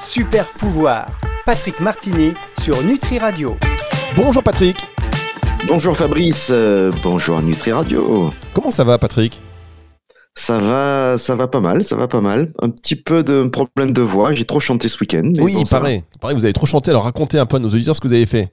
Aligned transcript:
Super 0.00 0.48
pouvoir. 0.48 1.20
Patrick 1.44 1.78
Martini 1.80 2.32
sur 2.58 2.82
Nutri 2.82 3.18
Radio. 3.18 3.56
Bonjour 4.16 4.42
Patrick. 4.42 4.76
Bonjour 5.68 5.94
Fabrice, 5.94 6.48
euh, 6.50 6.90
bonjour 7.02 7.42
Nutri 7.42 7.72
Radio. 7.72 8.32
Comment 8.54 8.70
ça 8.70 8.82
va 8.82 8.96
Patrick? 8.96 9.42
Ça 10.34 10.58
va, 10.58 11.18
ça 11.18 11.34
va 11.34 11.48
pas 11.48 11.60
mal, 11.60 11.84
ça 11.84 11.96
va 11.96 12.08
pas 12.08 12.22
mal. 12.22 12.52
Un 12.62 12.70
petit 12.70 12.96
peu 12.96 13.22
de 13.22 13.46
problème 13.48 13.92
de 13.92 14.00
voix. 14.00 14.32
J'ai 14.32 14.46
trop 14.46 14.58
chanté 14.58 14.88
ce 14.88 14.98
week-end. 15.00 15.32
Oui, 15.38 15.54
il 15.58 15.68
paraît. 15.68 16.02
paraît. 16.18 16.34
Vous 16.34 16.44
avez 16.44 16.54
trop 16.54 16.66
chanté. 16.66 16.90
Alors 16.90 17.04
racontez 17.04 17.38
un 17.38 17.44
peu 17.44 17.56
à 17.56 17.58
nos 17.58 17.68
auditeurs 17.68 17.94
ce 17.94 18.00
que 18.00 18.08
vous 18.08 18.14
avez 18.14 18.26
fait. 18.26 18.52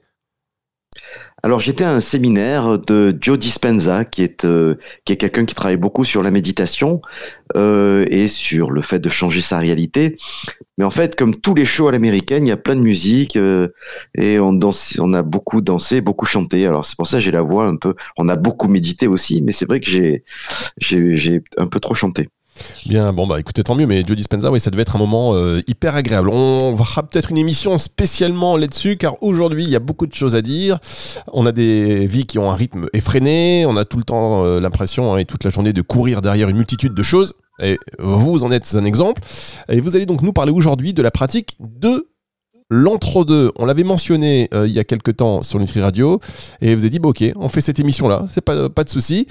Alors 1.44 1.60
j'étais 1.60 1.84
à 1.84 1.92
un 1.92 2.00
séminaire 2.00 2.80
de 2.80 3.16
Joe 3.20 3.38
Dispenza, 3.38 4.04
qui 4.04 4.22
est 4.22 4.44
euh, 4.44 4.74
qui 5.04 5.12
est 5.12 5.16
quelqu'un 5.16 5.44
qui 5.44 5.54
travaille 5.54 5.76
beaucoup 5.76 6.02
sur 6.02 6.22
la 6.22 6.32
méditation 6.32 7.00
euh, 7.54 8.06
et 8.10 8.26
sur 8.26 8.72
le 8.72 8.82
fait 8.82 8.98
de 8.98 9.08
changer 9.08 9.40
sa 9.40 9.58
réalité. 9.58 10.16
Mais 10.78 10.84
en 10.84 10.90
fait, 10.90 11.14
comme 11.14 11.36
tous 11.36 11.54
les 11.54 11.64
shows 11.64 11.88
à 11.88 11.92
l'américaine, 11.92 12.44
il 12.44 12.48
y 12.48 12.52
a 12.52 12.56
plein 12.56 12.74
de 12.74 12.80
musique 12.80 13.36
euh, 13.36 13.68
et 14.16 14.40
on 14.40 14.52
danse, 14.52 14.98
on 15.00 15.12
a 15.14 15.22
beaucoup 15.22 15.60
dansé, 15.60 16.00
beaucoup 16.00 16.26
chanté. 16.26 16.66
Alors 16.66 16.84
c'est 16.84 16.96
pour 16.96 17.06
ça 17.06 17.18
que 17.18 17.24
j'ai 17.24 17.30
la 17.30 17.42
voix 17.42 17.68
un 17.68 17.76
peu. 17.76 17.94
On 18.16 18.28
a 18.28 18.34
beaucoup 18.34 18.66
médité 18.66 19.06
aussi, 19.06 19.40
mais 19.42 19.52
c'est 19.52 19.66
vrai 19.66 19.78
que 19.80 19.88
j'ai 19.88 20.24
j'ai 20.78 21.42
un 21.56 21.68
peu 21.68 21.78
trop 21.78 21.94
chanté. 21.94 22.28
Bien, 22.86 23.12
bon 23.12 23.26
bah 23.26 23.38
écoutez, 23.38 23.62
tant 23.62 23.74
mieux, 23.74 23.86
mais 23.86 24.02
Joe 24.06 24.16
Dispenza, 24.16 24.50
oui, 24.50 24.60
ça 24.60 24.70
devait 24.70 24.82
être 24.82 24.96
un 24.96 24.98
moment 24.98 25.34
euh, 25.34 25.60
hyper 25.66 25.96
agréable. 25.96 26.28
On 26.30 26.76
fera 26.76 27.02
peut-être 27.02 27.30
une 27.30 27.38
émission 27.38 27.76
spécialement 27.78 28.56
là-dessus, 28.56 28.96
car 28.96 29.22
aujourd'hui, 29.22 29.64
il 29.64 29.70
y 29.70 29.76
a 29.76 29.80
beaucoup 29.80 30.06
de 30.06 30.14
choses 30.14 30.34
à 30.34 30.42
dire. 30.42 30.78
On 31.32 31.46
a 31.46 31.52
des 31.52 32.06
vies 32.06 32.26
qui 32.26 32.38
ont 32.38 32.50
un 32.50 32.54
rythme 32.54 32.86
effréné, 32.92 33.66
on 33.66 33.76
a 33.76 33.84
tout 33.84 33.98
le 33.98 34.04
temps 34.04 34.44
euh, 34.44 34.60
l'impression, 34.60 35.14
hein, 35.14 35.18
et 35.18 35.24
toute 35.24 35.44
la 35.44 35.50
journée, 35.50 35.72
de 35.72 35.82
courir 35.82 36.20
derrière 36.22 36.48
une 36.48 36.56
multitude 36.56 36.94
de 36.94 37.02
choses. 37.02 37.34
Et 37.62 37.76
vous 37.98 38.44
en 38.44 38.52
êtes 38.52 38.74
un 38.74 38.84
exemple. 38.84 39.22
Et 39.68 39.80
vous 39.80 39.96
allez 39.96 40.06
donc 40.06 40.22
nous 40.22 40.32
parler 40.32 40.52
aujourd'hui 40.52 40.94
de 40.94 41.02
la 41.02 41.10
pratique 41.10 41.56
de 41.58 42.08
l'entre-deux. 42.70 43.50
On 43.58 43.66
l'avait 43.66 43.82
mentionné 43.82 44.48
euh, 44.54 44.68
il 44.68 44.72
y 44.72 44.78
a 44.78 44.84
quelques 44.84 45.16
temps 45.16 45.42
sur 45.42 45.58
Nutri 45.58 45.80
Radio, 45.80 46.20
et 46.60 46.74
vous 46.74 46.82
avez 46.82 46.90
dit, 46.90 46.98
bah, 46.98 47.08
ok, 47.08 47.24
on 47.36 47.48
fait 47.48 47.60
cette 47.60 47.80
émission-là, 47.80 48.26
c'est 48.30 48.44
pas, 48.44 48.68
pas 48.68 48.84
de 48.84 48.90
souci. 48.90 49.26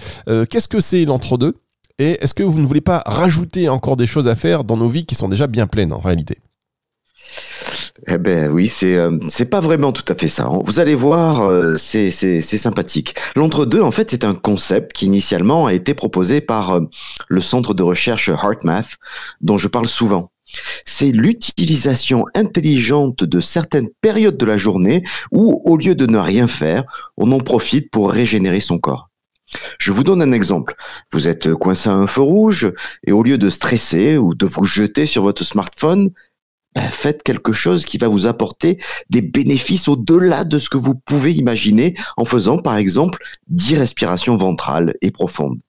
Qu'est-ce 0.50 0.68
que 0.68 0.82
c'est 0.82 1.06
l'entre-deux? 1.06 1.56
Et 2.00 2.24
est-ce 2.24 2.34
que 2.34 2.44
vous 2.44 2.60
ne 2.60 2.66
voulez 2.66 2.82
pas 2.82 3.04
rajouter 3.06 3.70
encore 3.70 3.98
des 3.98 4.08
choses 4.08 4.28
à 4.28 4.36
faire 4.36 4.64
dans 4.64 4.78
nos 4.78 4.90
vies 4.90 5.06
qui 5.06 5.16
sont 5.16 5.28
déjà 5.28 5.48
bien 5.48 5.68
pleines 5.68 5.94
en 5.94 6.00
réalité? 6.00 6.38
Eh 8.08 8.18
ben 8.18 8.50
oui, 8.52 8.68
c'est 8.68 8.96
euh, 8.96 9.18
pas 9.50 9.60
vraiment 9.60 9.92
tout 9.92 10.06
à 10.08 10.16
fait 10.16 10.28
ça. 10.28 10.50
Vous 10.66 10.80
allez 10.80 10.96
voir, 10.96 11.50
euh, 11.50 11.76
c'est 11.76 12.12
c'est 12.12 12.42
sympathique. 12.42 13.16
L'entre-deux, 13.36 13.82
en 13.82 13.92
fait, 13.92 14.12
c'est 14.12 14.24
un 14.24 14.36
concept 14.36 14.94
qui 14.94 15.08
initialement 15.08 15.66
a 15.66 15.74
été 15.74 15.94
proposé 15.94 16.40
par 16.40 16.72
euh, 16.72 16.82
le 17.28 17.42
centre 17.42 17.74
de 17.74 17.84
recherche 17.84 18.30
HeartMath, 18.30 18.98
dont 19.42 19.58
je 19.58 19.68
parle 19.68 19.88
souvent. 19.88 20.32
C'est 20.86 21.12
l'utilisation 21.12 22.26
intelligente 22.36 23.24
de 23.24 23.40
certaines 23.40 23.90
périodes 24.02 24.38
de 24.38 24.46
la 24.46 24.58
journée 24.58 25.04
où, 25.32 25.62
au 25.66 25.76
lieu 25.76 25.96
de 25.96 26.06
ne 26.06 26.18
rien 26.18 26.48
faire, 26.48 26.86
on 27.18 27.32
en 27.32 27.40
profite 27.40 27.92
pour 27.92 28.12
régénérer 28.12 28.62
son 28.62 28.78
corps. 28.78 29.07
Je 29.80 29.92
vous 29.92 30.04
donne 30.04 30.22
un 30.22 30.32
exemple. 30.32 30.76
Vous 31.12 31.28
êtes 31.28 31.54
coincé 31.54 31.90
à 31.90 31.94
un 31.94 32.08
feu 32.08 32.22
rouge 32.22 32.72
et 33.06 33.12
au 33.12 33.24
lieu 33.24 33.38
de 33.38 33.50
stresser 33.50 34.18
ou 34.18 34.36
de 34.36 34.46
vous 34.46 34.66
jeter 34.66 35.06
sur 35.06 35.24
votre 35.24 35.44
smartphone, 35.44 36.12
ben, 36.76 36.90
faites 36.92 37.24
quelque 37.24 37.54
chose 37.54 37.86
qui 37.86 37.98
va 37.98 38.08
vous 38.08 38.28
apporter 38.28 38.78
des 39.10 39.22
bénéfices 39.22 39.88
au-delà 39.88 40.44
de 40.44 40.58
ce 40.58 40.70
que 40.70 40.78
vous 40.78 40.96
pouvez 40.96 41.34
imaginer 41.34 41.96
en 42.18 42.26
faisant 42.26 42.60
par 42.60 42.78
exemple 42.78 43.24
10 43.48 43.78
respirations 43.78 44.36
ventrales 44.36 44.94
et 45.02 45.12
profondes. 45.12 45.60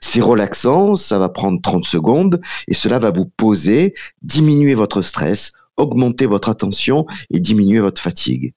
C'est 0.00 0.20
relaxant, 0.20 0.96
ça 0.96 1.18
va 1.18 1.28
prendre 1.28 1.60
30 1.62 1.84
secondes 1.84 2.40
et 2.66 2.74
cela 2.74 2.98
va 2.98 3.12
vous 3.12 3.26
poser, 3.26 3.94
diminuer 4.22 4.74
votre 4.74 5.02
stress, 5.02 5.52
augmenter 5.76 6.26
votre 6.26 6.48
attention 6.48 7.06
et 7.30 7.38
diminuer 7.38 7.80
votre 7.80 8.02
fatigue. 8.02 8.52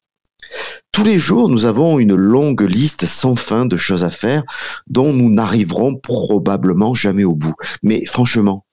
Tous 0.92 1.04
les 1.04 1.18
jours, 1.18 1.50
nous 1.50 1.66
avons 1.66 1.98
une 1.98 2.14
longue 2.14 2.62
liste 2.62 3.08
sans 3.08 3.36
fin 3.36 3.66
de 3.66 3.78
choses 3.78 4.04
à 4.04 4.12
faire 4.12 4.44
dont 4.86 5.12
nous 5.12 5.32
n'arriverons 5.32 5.96
probablement 5.96 6.94
jamais 6.94 7.24
au 7.24 7.34
bout. 7.34 7.56
Mais 7.82 8.06
franchement, 8.06 8.66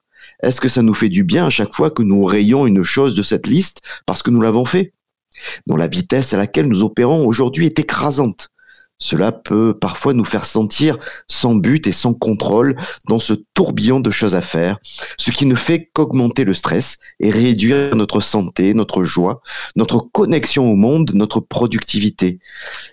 est-ce 0.43 0.61
que 0.61 0.69
ça 0.69 0.83
nous 0.83 0.93
fait 0.93 1.09
du 1.09 1.23
bien 1.23 1.47
à 1.47 1.49
chaque 1.49 1.73
fois 1.73 1.89
que 1.89 2.03
nous 2.03 2.23
rayons 2.23 2.67
une 2.67 2.83
chose 2.83 3.15
de 3.15 3.23
cette 3.23 3.47
liste 3.47 3.81
parce 4.05 4.21
que 4.21 4.29
nous 4.29 4.41
l'avons 4.41 4.65
fait? 4.65 4.93
Dont 5.65 5.75
la 5.75 5.87
vitesse 5.87 6.33
à 6.33 6.37
laquelle 6.37 6.67
nous 6.67 6.83
opérons 6.83 7.25
aujourd'hui 7.25 7.65
est 7.65 7.79
écrasante. 7.79 8.50
Cela 9.01 9.31
peut 9.31 9.73
parfois 9.73 10.13
nous 10.13 10.23
faire 10.23 10.45
sentir 10.45 10.97
sans 11.27 11.55
but 11.55 11.87
et 11.87 11.91
sans 11.91 12.13
contrôle 12.13 12.77
dans 13.09 13.19
ce 13.19 13.33
tourbillon 13.55 13.99
de 13.99 14.11
choses 14.11 14.35
à 14.35 14.41
faire, 14.41 14.77
ce 15.17 15.31
qui 15.31 15.45
ne 15.47 15.55
fait 15.55 15.89
qu'augmenter 15.91 16.43
le 16.43 16.53
stress 16.53 16.99
et 17.19 17.31
réduire 17.31 17.95
notre 17.95 18.21
santé, 18.21 18.73
notre 18.75 19.03
joie, 19.03 19.41
notre 19.75 19.99
connexion 19.99 20.71
au 20.71 20.75
monde, 20.75 21.11
notre 21.15 21.39
productivité. 21.39 22.39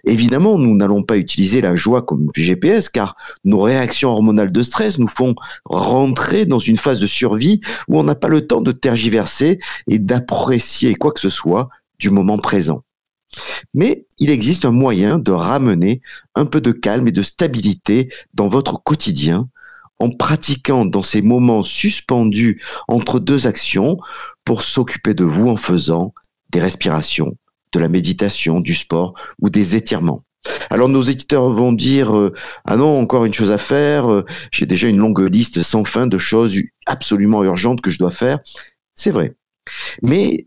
Évidemment, 0.04 0.58
nous 0.58 0.74
n'allons 0.74 1.02
pas 1.02 1.18
utiliser 1.18 1.60
la 1.60 1.76
joie 1.76 2.02
comme 2.02 2.22
GPS 2.34 2.88
car 2.88 3.14
nos 3.44 3.60
réactions 3.60 4.10
hormonales 4.10 4.50
de 4.50 4.62
stress 4.62 4.98
nous 4.98 5.08
font 5.08 5.34
rentrer 5.66 6.46
dans 6.46 6.58
une 6.58 6.78
phase 6.78 7.00
de 7.00 7.06
survie 7.06 7.60
où 7.86 7.98
on 7.98 8.04
n'a 8.04 8.14
pas 8.14 8.28
le 8.28 8.46
temps 8.46 8.62
de 8.62 8.72
tergiverser 8.72 9.58
et 9.86 9.98
d'apprécier 9.98 10.94
quoi 10.94 11.12
que 11.12 11.20
ce 11.20 11.28
soit 11.28 11.68
du 11.98 12.08
moment 12.08 12.38
présent. 12.38 12.82
Mais 13.74 14.06
il 14.18 14.30
existe 14.30 14.64
un 14.64 14.70
moyen 14.70 15.18
de 15.18 15.32
ramener 15.32 16.00
un 16.34 16.46
peu 16.46 16.60
de 16.60 16.72
calme 16.72 17.08
et 17.08 17.12
de 17.12 17.22
stabilité 17.22 18.12
dans 18.34 18.48
votre 18.48 18.82
quotidien 18.82 19.48
en 19.98 20.10
pratiquant 20.10 20.84
dans 20.84 21.02
ces 21.02 21.22
moments 21.22 21.62
suspendus 21.62 22.62
entre 22.86 23.18
deux 23.18 23.46
actions 23.46 23.98
pour 24.44 24.62
s'occuper 24.62 25.14
de 25.14 25.24
vous 25.24 25.48
en 25.48 25.56
faisant 25.56 26.14
des 26.50 26.60
respirations, 26.60 27.36
de 27.72 27.78
la 27.78 27.88
méditation, 27.88 28.60
du 28.60 28.74
sport 28.74 29.14
ou 29.40 29.50
des 29.50 29.76
étirements. 29.76 30.22
Alors 30.70 30.88
nos 30.88 31.02
éditeurs 31.02 31.50
vont 31.50 31.72
dire 31.72 32.16
euh, 32.16 32.32
ah 32.64 32.76
non 32.76 33.00
encore 33.00 33.24
une 33.24 33.34
chose 33.34 33.50
à 33.50 33.58
faire, 33.58 34.10
euh, 34.10 34.24
j'ai 34.52 34.66
déjà 34.66 34.88
une 34.88 34.98
longue 34.98 35.20
liste 35.20 35.62
sans 35.62 35.84
fin 35.84 36.06
de 36.06 36.16
choses 36.16 36.56
absolument 36.86 37.42
urgentes 37.42 37.80
que 37.80 37.90
je 37.90 37.98
dois 37.98 38.12
faire. 38.12 38.38
C'est 38.94 39.10
vrai. 39.10 39.34
Mais 40.02 40.46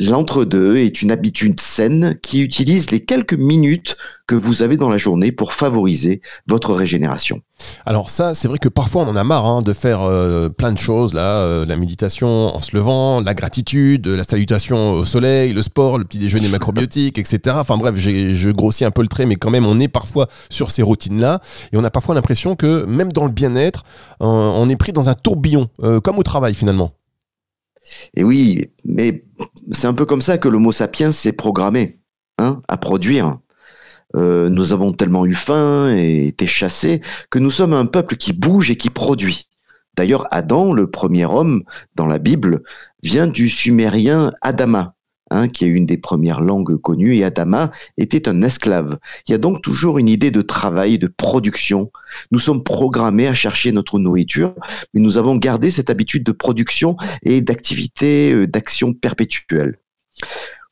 L'entre-deux 0.00 0.78
est 0.78 1.02
une 1.02 1.10
habitude 1.10 1.60
saine 1.60 2.18
qui 2.22 2.40
utilise 2.40 2.90
les 2.90 3.00
quelques 3.00 3.34
minutes 3.34 3.98
que 4.26 4.34
vous 4.34 4.62
avez 4.62 4.78
dans 4.78 4.88
la 4.88 4.96
journée 4.96 5.30
pour 5.30 5.52
favoriser 5.52 6.22
votre 6.46 6.72
régénération. 6.72 7.42
Alors 7.84 8.08
ça, 8.08 8.34
c'est 8.34 8.48
vrai 8.48 8.56
que 8.56 8.70
parfois 8.70 9.02
on 9.02 9.08
en 9.08 9.16
a 9.16 9.24
marre 9.24 9.44
hein, 9.44 9.60
de 9.60 9.74
faire 9.74 10.00
euh, 10.00 10.48
plein 10.48 10.72
de 10.72 10.78
choses, 10.78 11.12
là, 11.12 11.42
euh, 11.42 11.66
la 11.66 11.76
méditation 11.76 12.56
en 12.56 12.62
se 12.62 12.74
levant, 12.74 13.20
la 13.20 13.34
gratitude, 13.34 14.06
la 14.06 14.24
salutation 14.24 14.92
au 14.92 15.04
soleil, 15.04 15.52
le 15.52 15.60
sport, 15.60 15.98
le 15.98 16.04
petit 16.04 16.16
déjeuner 16.16 16.48
macrobiotique, 16.48 17.18
etc. 17.18 17.56
Enfin 17.58 17.76
bref, 17.76 17.96
je 17.96 18.50
grossis 18.52 18.86
un 18.86 18.90
peu 18.90 19.02
le 19.02 19.08
trait, 19.08 19.26
mais 19.26 19.36
quand 19.36 19.50
même 19.50 19.66
on 19.66 19.78
est 19.78 19.88
parfois 19.88 20.28
sur 20.48 20.70
ces 20.70 20.80
routines-là, 20.80 21.42
et 21.74 21.76
on 21.76 21.84
a 21.84 21.90
parfois 21.90 22.14
l'impression 22.14 22.56
que 22.56 22.86
même 22.86 23.12
dans 23.12 23.26
le 23.26 23.32
bien-être, 23.32 23.82
on 24.20 24.66
est 24.70 24.76
pris 24.76 24.92
dans 24.92 25.10
un 25.10 25.14
tourbillon, 25.14 25.68
euh, 25.82 26.00
comme 26.00 26.18
au 26.18 26.22
travail 26.22 26.54
finalement. 26.54 26.92
Et 28.14 28.24
oui, 28.24 28.70
mais 28.84 29.24
c'est 29.72 29.86
un 29.86 29.94
peu 29.94 30.06
comme 30.06 30.22
ça 30.22 30.38
que 30.38 30.48
l'Homo 30.48 30.72
sapiens 30.72 31.12
s'est 31.12 31.32
programmé 31.32 32.00
hein, 32.38 32.62
à 32.68 32.76
produire. 32.76 33.38
Euh, 34.16 34.48
nous 34.48 34.72
avons 34.72 34.92
tellement 34.92 35.24
eu 35.24 35.34
faim 35.34 35.94
et 35.96 36.26
été 36.26 36.46
chassés 36.46 37.00
que 37.30 37.38
nous 37.38 37.50
sommes 37.50 37.74
un 37.74 37.86
peuple 37.86 38.16
qui 38.16 38.32
bouge 38.32 38.70
et 38.70 38.76
qui 38.76 38.90
produit. 38.90 39.46
D'ailleurs, 39.96 40.26
Adam, 40.30 40.72
le 40.72 40.90
premier 40.90 41.26
homme 41.26 41.62
dans 41.94 42.06
la 42.06 42.18
Bible, 42.18 42.62
vient 43.02 43.26
du 43.26 43.48
sumérien 43.48 44.32
Adama, 44.40 44.94
Hein, 45.32 45.46
qui 45.46 45.64
est 45.64 45.68
une 45.68 45.86
des 45.86 45.96
premières 45.96 46.40
langues 46.40 46.76
connues, 46.76 47.14
et 47.14 47.22
Adama 47.22 47.70
était 47.96 48.28
un 48.28 48.42
esclave. 48.42 48.98
Il 49.28 49.30
y 49.30 49.34
a 49.34 49.38
donc 49.38 49.62
toujours 49.62 49.98
une 49.98 50.08
idée 50.08 50.32
de 50.32 50.42
travail, 50.42 50.98
de 50.98 51.06
production. 51.06 51.92
Nous 52.32 52.40
sommes 52.40 52.64
programmés 52.64 53.28
à 53.28 53.34
chercher 53.34 53.70
notre 53.70 54.00
nourriture, 54.00 54.56
mais 54.92 55.00
nous 55.00 55.18
avons 55.18 55.36
gardé 55.36 55.70
cette 55.70 55.88
habitude 55.88 56.24
de 56.24 56.32
production 56.32 56.96
et 57.22 57.42
d'activité, 57.42 58.32
euh, 58.32 58.48
d'action 58.48 58.92
perpétuelle. 58.92 59.78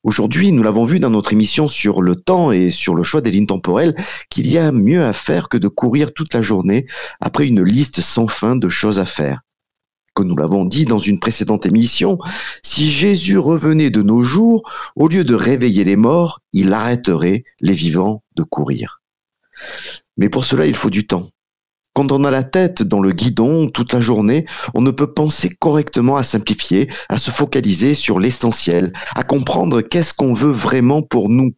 Aujourd'hui, 0.02 0.50
nous 0.50 0.64
l'avons 0.64 0.84
vu 0.84 0.98
dans 0.98 1.10
notre 1.10 1.32
émission 1.32 1.68
sur 1.68 2.02
le 2.02 2.16
temps 2.16 2.50
et 2.50 2.70
sur 2.70 2.96
le 2.96 3.04
choix 3.04 3.20
des 3.20 3.30
lignes 3.30 3.46
temporelles, 3.46 3.94
qu'il 4.28 4.50
y 4.50 4.58
a 4.58 4.72
mieux 4.72 5.04
à 5.04 5.12
faire 5.12 5.48
que 5.48 5.56
de 5.56 5.68
courir 5.68 6.12
toute 6.12 6.34
la 6.34 6.42
journée 6.42 6.86
après 7.20 7.46
une 7.46 7.62
liste 7.62 8.00
sans 8.00 8.26
fin 8.26 8.56
de 8.56 8.68
choses 8.68 8.98
à 8.98 9.04
faire 9.04 9.42
nous 10.22 10.36
l'avons 10.36 10.64
dit 10.64 10.84
dans 10.84 10.98
une 10.98 11.18
précédente 11.18 11.66
émission, 11.66 12.18
si 12.62 12.90
Jésus 12.90 13.38
revenait 13.38 13.90
de 13.90 14.02
nos 14.02 14.22
jours, 14.22 14.62
au 14.96 15.08
lieu 15.08 15.24
de 15.24 15.34
réveiller 15.34 15.84
les 15.84 15.96
morts, 15.96 16.40
il 16.52 16.72
arrêterait 16.72 17.44
les 17.60 17.72
vivants 17.72 18.22
de 18.36 18.42
courir. 18.42 19.00
Mais 20.16 20.28
pour 20.28 20.44
cela, 20.44 20.66
il 20.66 20.76
faut 20.76 20.90
du 20.90 21.06
temps. 21.06 21.30
Quand 21.94 22.12
on 22.12 22.22
a 22.22 22.30
la 22.30 22.44
tête 22.44 22.84
dans 22.84 23.00
le 23.00 23.10
guidon 23.10 23.68
toute 23.68 23.92
la 23.92 24.00
journée, 24.00 24.46
on 24.72 24.80
ne 24.82 24.92
peut 24.92 25.12
penser 25.12 25.50
correctement 25.50 26.16
à 26.16 26.22
simplifier, 26.22 26.88
à 27.08 27.18
se 27.18 27.32
focaliser 27.32 27.94
sur 27.94 28.20
l'essentiel, 28.20 28.92
à 29.16 29.24
comprendre 29.24 29.80
qu'est-ce 29.80 30.14
qu'on 30.14 30.32
veut 30.32 30.52
vraiment 30.52 31.02
pour 31.02 31.28
nous. 31.28 31.54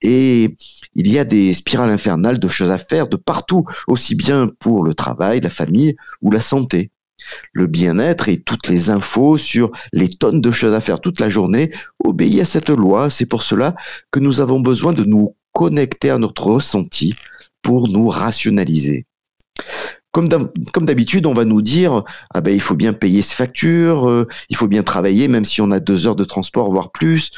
Et 0.00 0.56
il 0.94 1.10
y 1.10 1.18
a 1.18 1.24
des 1.24 1.52
spirales 1.52 1.90
infernales 1.90 2.38
de 2.38 2.46
choses 2.46 2.70
à 2.70 2.78
faire 2.78 3.08
de 3.08 3.16
partout, 3.16 3.64
aussi 3.88 4.14
bien 4.14 4.48
pour 4.60 4.84
le 4.84 4.94
travail, 4.94 5.40
la 5.40 5.50
famille 5.50 5.96
ou 6.20 6.30
la 6.30 6.40
santé. 6.40 6.92
Le 7.52 7.66
bien-être 7.66 8.28
et 8.28 8.40
toutes 8.40 8.68
les 8.68 8.90
infos 8.90 9.36
sur 9.36 9.70
les 9.92 10.08
tonnes 10.08 10.40
de 10.40 10.50
choses 10.50 10.74
à 10.74 10.80
faire 10.80 11.00
toute 11.00 11.20
la 11.20 11.28
journée 11.28 11.72
obéissent 12.04 12.40
à 12.40 12.60
cette 12.60 12.68
loi. 12.70 13.10
C'est 13.10 13.26
pour 13.26 13.42
cela 13.42 13.74
que 14.10 14.20
nous 14.20 14.40
avons 14.40 14.60
besoin 14.60 14.92
de 14.92 15.04
nous 15.04 15.36
connecter 15.52 16.10
à 16.10 16.18
notre 16.18 16.46
ressenti 16.46 17.14
pour 17.62 17.88
nous 17.88 18.08
rationaliser. 18.08 19.06
Comme 20.12 20.28
d'habitude, 20.28 21.24
on 21.24 21.32
va 21.32 21.46
nous 21.46 21.62
dire 21.62 22.04
ah 22.34 22.42
ben 22.42 22.52
il 22.52 22.60
faut 22.60 22.74
bien 22.74 22.92
payer 22.92 23.22
ses 23.22 23.34
factures, 23.34 24.10
euh, 24.10 24.28
il 24.50 24.56
faut 24.56 24.68
bien 24.68 24.82
travailler 24.82 25.26
même 25.26 25.46
si 25.46 25.62
on 25.62 25.70
a 25.70 25.80
deux 25.80 26.06
heures 26.06 26.16
de 26.16 26.24
transport 26.24 26.70
voire 26.70 26.92
plus. 26.92 27.30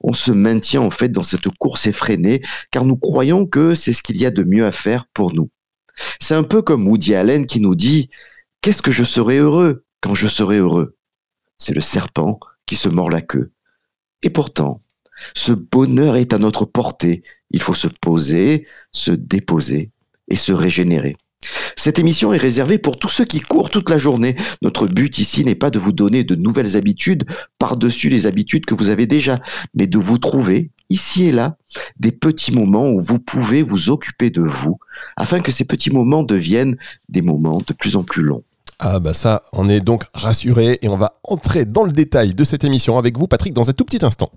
On 0.00 0.12
se 0.12 0.30
maintient 0.30 0.82
en 0.82 0.90
fait 0.90 1.08
dans 1.08 1.22
cette 1.22 1.48
course 1.58 1.86
effrénée 1.86 2.42
car 2.70 2.84
nous 2.84 2.96
croyons 2.96 3.46
que 3.46 3.74
c'est 3.74 3.94
ce 3.94 4.02
qu'il 4.02 4.18
y 4.18 4.26
a 4.26 4.30
de 4.30 4.42
mieux 4.42 4.66
à 4.66 4.72
faire 4.72 5.06
pour 5.14 5.32
nous. 5.32 5.48
C'est 6.20 6.34
un 6.34 6.42
peu 6.42 6.60
comme 6.60 6.86
Woody 6.86 7.14
Allen 7.14 7.46
qui 7.46 7.60
nous 7.60 7.74
dit 7.74 8.10
Qu'est-ce 8.60 8.82
que 8.82 8.92
je 8.92 9.04
serai 9.04 9.38
heureux 9.38 9.84
quand 10.00 10.14
je 10.14 10.26
serai 10.26 10.58
heureux? 10.58 10.96
C'est 11.58 11.74
le 11.74 11.80
serpent 11.80 12.40
qui 12.66 12.76
se 12.76 12.88
mord 12.88 13.10
la 13.10 13.20
queue. 13.20 13.52
Et 14.22 14.30
pourtant, 14.30 14.82
ce 15.34 15.52
bonheur 15.52 16.16
est 16.16 16.32
à 16.32 16.38
notre 16.38 16.64
portée. 16.64 17.22
Il 17.50 17.62
faut 17.62 17.74
se 17.74 17.88
poser, 17.88 18.66
se 18.92 19.12
déposer 19.12 19.90
et 20.28 20.36
se 20.36 20.52
régénérer. 20.52 21.16
Cette 21.76 22.00
émission 22.00 22.32
est 22.32 22.38
réservée 22.38 22.78
pour 22.78 22.98
tous 22.98 23.08
ceux 23.08 23.24
qui 23.24 23.40
courent 23.40 23.70
toute 23.70 23.90
la 23.90 23.98
journée. 23.98 24.34
Notre 24.62 24.88
but 24.88 25.18
ici 25.18 25.44
n'est 25.44 25.54
pas 25.54 25.70
de 25.70 25.78
vous 25.78 25.92
donner 25.92 26.24
de 26.24 26.34
nouvelles 26.34 26.76
habitudes 26.76 27.24
par-dessus 27.58 28.08
les 28.08 28.26
habitudes 28.26 28.66
que 28.66 28.74
vous 28.74 28.88
avez 28.88 29.06
déjà, 29.06 29.40
mais 29.74 29.86
de 29.86 29.98
vous 29.98 30.18
trouver, 30.18 30.72
ici 30.90 31.26
et 31.26 31.32
là, 31.32 31.56
des 31.98 32.12
petits 32.12 32.52
moments 32.52 32.90
où 32.90 33.00
vous 33.00 33.18
pouvez 33.18 33.62
vous 33.62 33.90
occuper 33.90 34.30
de 34.30 34.42
vous, 34.42 34.78
afin 35.16 35.40
que 35.40 35.52
ces 35.52 35.64
petits 35.64 35.90
moments 35.90 36.22
deviennent 36.22 36.76
des 37.08 37.22
moments 37.22 37.62
de 37.66 37.72
plus 37.72 37.96
en 37.96 38.04
plus 38.04 38.22
longs. 38.22 38.44
Ah 38.80 39.00
bah 39.00 39.12
ça, 39.12 39.42
on 39.52 39.68
est 39.68 39.80
donc 39.80 40.04
rassuré 40.14 40.78
et 40.82 40.88
on 40.88 40.96
va 40.96 41.18
entrer 41.24 41.64
dans 41.64 41.82
le 41.82 41.90
détail 41.90 42.34
de 42.34 42.44
cette 42.44 42.62
émission 42.62 42.96
avec 42.96 43.18
vous, 43.18 43.26
Patrick, 43.26 43.52
dans 43.52 43.68
un 43.68 43.72
tout 43.72 43.84
petit 43.84 44.04
instant. 44.04 44.30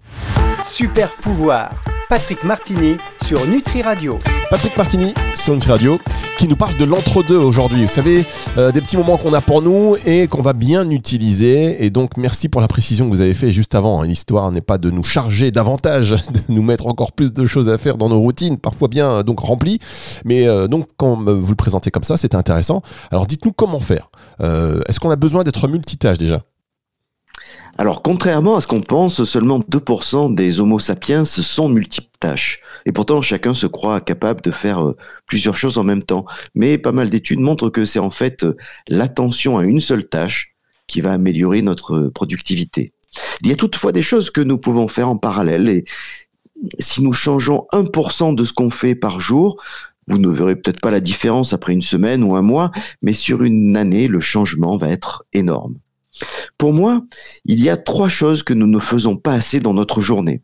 Super 0.66 1.12
pouvoir, 1.18 1.72
Patrick 2.12 2.44
Martini 2.44 2.98
sur 3.24 3.48
Nutri 3.48 3.82
Radio. 3.84 4.20
Patrick 4.50 4.76
Martini 4.76 5.14
sur 5.34 5.54
Nutri 5.54 5.72
Radio 5.72 5.98
qui 6.38 6.46
nous 6.46 6.58
parle 6.58 6.76
de 6.76 6.84
l'entre-deux 6.84 7.38
aujourd'hui. 7.38 7.84
Vous 7.84 7.88
savez, 7.88 8.26
euh, 8.58 8.74
des 8.74 8.82
petits 8.82 8.98
moments 8.98 9.16
qu'on 9.16 9.32
a 9.32 9.40
pour 9.40 9.62
nous 9.62 9.96
et 10.06 10.28
qu'on 10.28 10.42
va 10.42 10.52
bien 10.52 10.90
utiliser. 10.90 11.86
Et 11.86 11.90
donc, 11.90 12.18
merci 12.18 12.50
pour 12.50 12.60
la 12.60 12.68
précision 12.68 13.06
que 13.06 13.12
vous 13.12 13.22
avez 13.22 13.34
fait 13.34 13.54
juste 13.54 13.76
avant. 13.76 14.02
L'histoire 14.02 14.52
n'est 14.52 14.60
pas 14.60 14.78
de 14.78 14.92
nous 14.92 15.06
charger 15.06 15.52
davantage, 15.52 16.10
de 16.34 16.42
nous 16.50 16.62
mettre 16.62 16.88
encore 16.88 17.14
plus 17.14 17.32
de 17.32 17.46
choses 17.46 17.70
à 17.70 17.78
faire 17.78 17.96
dans 17.96 18.10
nos 18.10 18.20
routines, 18.20 18.58
parfois 18.58 18.90
bien 18.90 19.10
euh, 19.10 19.24
donc 19.24 19.40
remplies. 19.40 19.80
Mais 20.26 20.50
euh, 20.50 20.68
donc, 20.68 20.90
quand 20.98 21.16
vous 21.16 21.52
le 21.52 21.56
présentez 21.56 21.92
comme 21.92 22.04
ça, 22.04 22.18
c'est 22.18 22.36
intéressant. 22.36 22.82
Alors, 23.12 23.26
dites-nous 23.26 23.54
comment 23.54 23.80
faire. 23.80 24.12
Est-ce 24.42 25.00
qu'on 25.00 25.12
a 25.12 25.16
besoin 25.16 25.46
d'être 25.46 25.66
multitâche 25.70 26.18
déjà? 26.18 26.44
Alors, 27.82 28.04
contrairement 28.04 28.58
à 28.58 28.62
ce 28.62 28.68
qu'on 28.68 28.84
pense, 28.84 29.24
seulement 29.24 29.60
2% 29.60 30.36
des 30.36 30.62
Homo 30.62 30.78
sapiens 30.78 31.26
sont 31.26 31.68
multitâches. 31.68 32.62
Et 32.86 32.92
pourtant, 32.92 33.24
chacun 33.24 33.56
se 33.56 33.66
croit 33.66 34.02
capable 34.02 34.42
de 34.42 34.52
faire 34.52 34.86
euh, 34.86 34.96
plusieurs 35.26 35.56
choses 35.56 35.80
en 35.80 35.84
même 35.84 36.04
temps. 36.04 36.28
Mais 36.54 36.78
pas 36.78 36.92
mal 36.92 37.10
d'études 37.10 37.40
montrent 37.40 37.70
que 37.70 37.84
c'est 37.84 37.98
en 37.98 38.12
fait 38.12 38.44
euh, 38.44 38.56
l'attention 38.88 39.58
à 39.58 39.64
une 39.64 39.80
seule 39.80 40.08
tâche 40.08 40.54
qui 40.86 41.02
va 41.02 41.14
améliorer 41.14 41.64
notre 41.64 42.12
productivité. 42.14 42.94
Il 43.42 43.48
y 43.48 43.52
a 43.52 43.56
toutefois 43.56 43.92
des 43.92 44.04
choses 44.04 44.30
que 44.30 44.42
nous 44.42 44.60
pouvons 44.60 44.88
faire 44.88 45.10
en 45.10 45.18
parallèle 45.18 45.68
et 45.68 45.86
si 46.78 47.02
nous 47.02 47.14
changeons 47.14 47.66
1% 47.74 48.36
de 48.36 48.44
ce 48.44 48.54
qu'on 48.54 48.70
fait 48.70 48.94
par 48.94 49.20
jour, 49.20 49.60
vous 50.06 50.20
ne 50.20 50.30
verrez 50.30 50.56
peut-être 50.56 50.82
pas 50.82 50.92
la 50.92 51.00
différence 51.00 51.52
après 51.52 51.74
une 51.74 51.82
semaine 51.82 52.24
ou 52.24 52.36
un 52.36 52.44
mois, 52.44 52.72
mais 53.02 53.14
sur 53.14 53.42
une 53.42 53.76
année, 53.76 54.08
le 54.08 54.20
changement 54.20 54.78
va 54.78 54.90
être 54.90 55.26
énorme. 55.34 55.80
Pour 56.58 56.74
moi, 56.74 57.02
il 57.46 57.62
y 57.62 57.70
a 57.70 57.78
trois 57.78 58.10
choses 58.10 58.44
que 58.44 58.54
nous 58.54 58.68
ne 58.68 58.80
faisons 58.80 59.18
pas 59.18 59.34
assez 59.34 59.60
dans 59.60 59.74
notre 59.74 60.02
journée. 60.02 60.44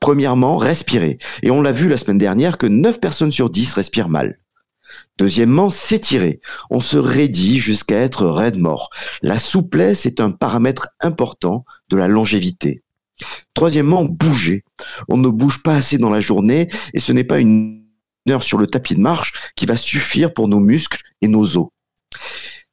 Premièrement, 0.00 0.56
respirer. 0.56 1.18
Et 1.42 1.50
on 1.50 1.62
l'a 1.62 1.72
vu 1.72 1.88
la 1.88 1.96
semaine 1.96 2.18
dernière 2.18 2.58
que 2.58 2.66
9 2.66 3.00
personnes 3.00 3.32
sur 3.32 3.50
10 3.50 3.74
respirent 3.74 4.08
mal. 4.08 4.38
Deuxièmement, 5.18 5.70
s'étirer. 5.70 6.40
On 6.70 6.80
se 6.80 6.96
raidit 6.96 7.58
jusqu'à 7.58 7.98
être 7.98 8.26
raide 8.26 8.58
mort. 8.58 8.90
La 9.22 9.38
souplesse 9.38 10.06
est 10.06 10.20
un 10.20 10.30
paramètre 10.30 10.88
important 11.00 11.64
de 11.90 11.96
la 11.96 12.08
longévité. 12.08 12.82
Troisièmement, 13.54 14.04
bouger. 14.04 14.64
On 15.08 15.16
ne 15.16 15.28
bouge 15.28 15.62
pas 15.62 15.74
assez 15.74 15.98
dans 15.98 16.10
la 16.10 16.20
journée 16.20 16.68
et 16.92 17.00
ce 17.00 17.12
n'est 17.12 17.24
pas 17.24 17.40
une 17.40 17.82
heure 18.28 18.42
sur 18.42 18.58
le 18.58 18.66
tapis 18.66 18.94
de 18.94 19.00
marche 19.00 19.52
qui 19.56 19.66
va 19.66 19.76
suffire 19.76 20.34
pour 20.34 20.48
nos 20.48 20.60
muscles 20.60 21.00
et 21.22 21.28
nos 21.28 21.56
os. 21.56 21.68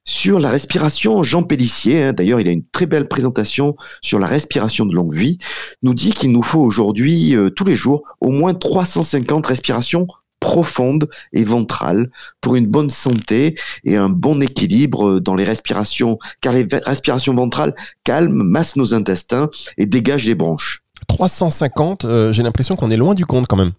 Sur 0.06 0.40
la 0.40 0.50
respiration, 0.50 1.24
Jean 1.24 1.44
Pellissier, 1.44 2.04
hein, 2.04 2.14
d'ailleurs 2.14 2.42
il 2.42 2.48
a 2.48 2.52
une 2.52 2.66
très 2.66 2.86
belle 2.86 3.08
présentation 3.08 3.76
sur 4.02 4.20
la 4.20 4.28
respiration 4.28 4.86
de 4.86 4.94
longue 4.94 5.14
vie, 5.14 5.38
nous 5.82 5.94
dit 5.94 6.12
qu'il 6.12 6.32
nous 6.32 6.44
faut 6.44 6.60
aujourd'hui, 6.60 7.36
euh, 7.36 7.50
tous 7.50 7.64
les 7.64 7.76
jours, 7.76 8.04
au 8.20 8.30
moins 8.30 8.54
350 8.54 9.46
respirations 9.46 10.08
profondes 10.42 11.10
et 11.32 11.46
ventrales 11.46 12.12
pour 12.42 12.56
une 12.56 12.68
bonne 12.68 12.90
santé 12.90 13.56
et 13.86 13.96
un 13.96 14.10
bon 14.10 14.42
équilibre 14.42 15.22
dans 15.22 15.36
les 15.36 15.46
respirations, 15.46 16.20
car 16.42 16.52
les 16.52 16.68
respirations 16.86 17.34
ventrales 17.34 17.74
calment, 18.04 18.44
massent 18.44 18.76
nos 18.76 18.94
intestins 18.94 19.50
et 19.78 19.86
dégagent 19.86 20.26
les 20.26 20.36
bronches. 20.36 20.84
350, 21.08 22.04
euh, 22.04 22.34
j'ai 22.34 22.44
l'impression 22.44 22.76
qu'on 22.76 22.92
est 22.92 22.98
loin 22.98 23.14
du 23.14 23.26
compte 23.26 23.48
quand 23.48 23.56
même. 23.56 23.72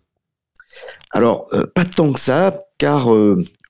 Alors, 1.11 1.49
euh, 1.53 1.67
pas 1.67 1.85
tant 1.85 2.13
que 2.13 2.21
ça, 2.21 2.64
car 2.79 3.09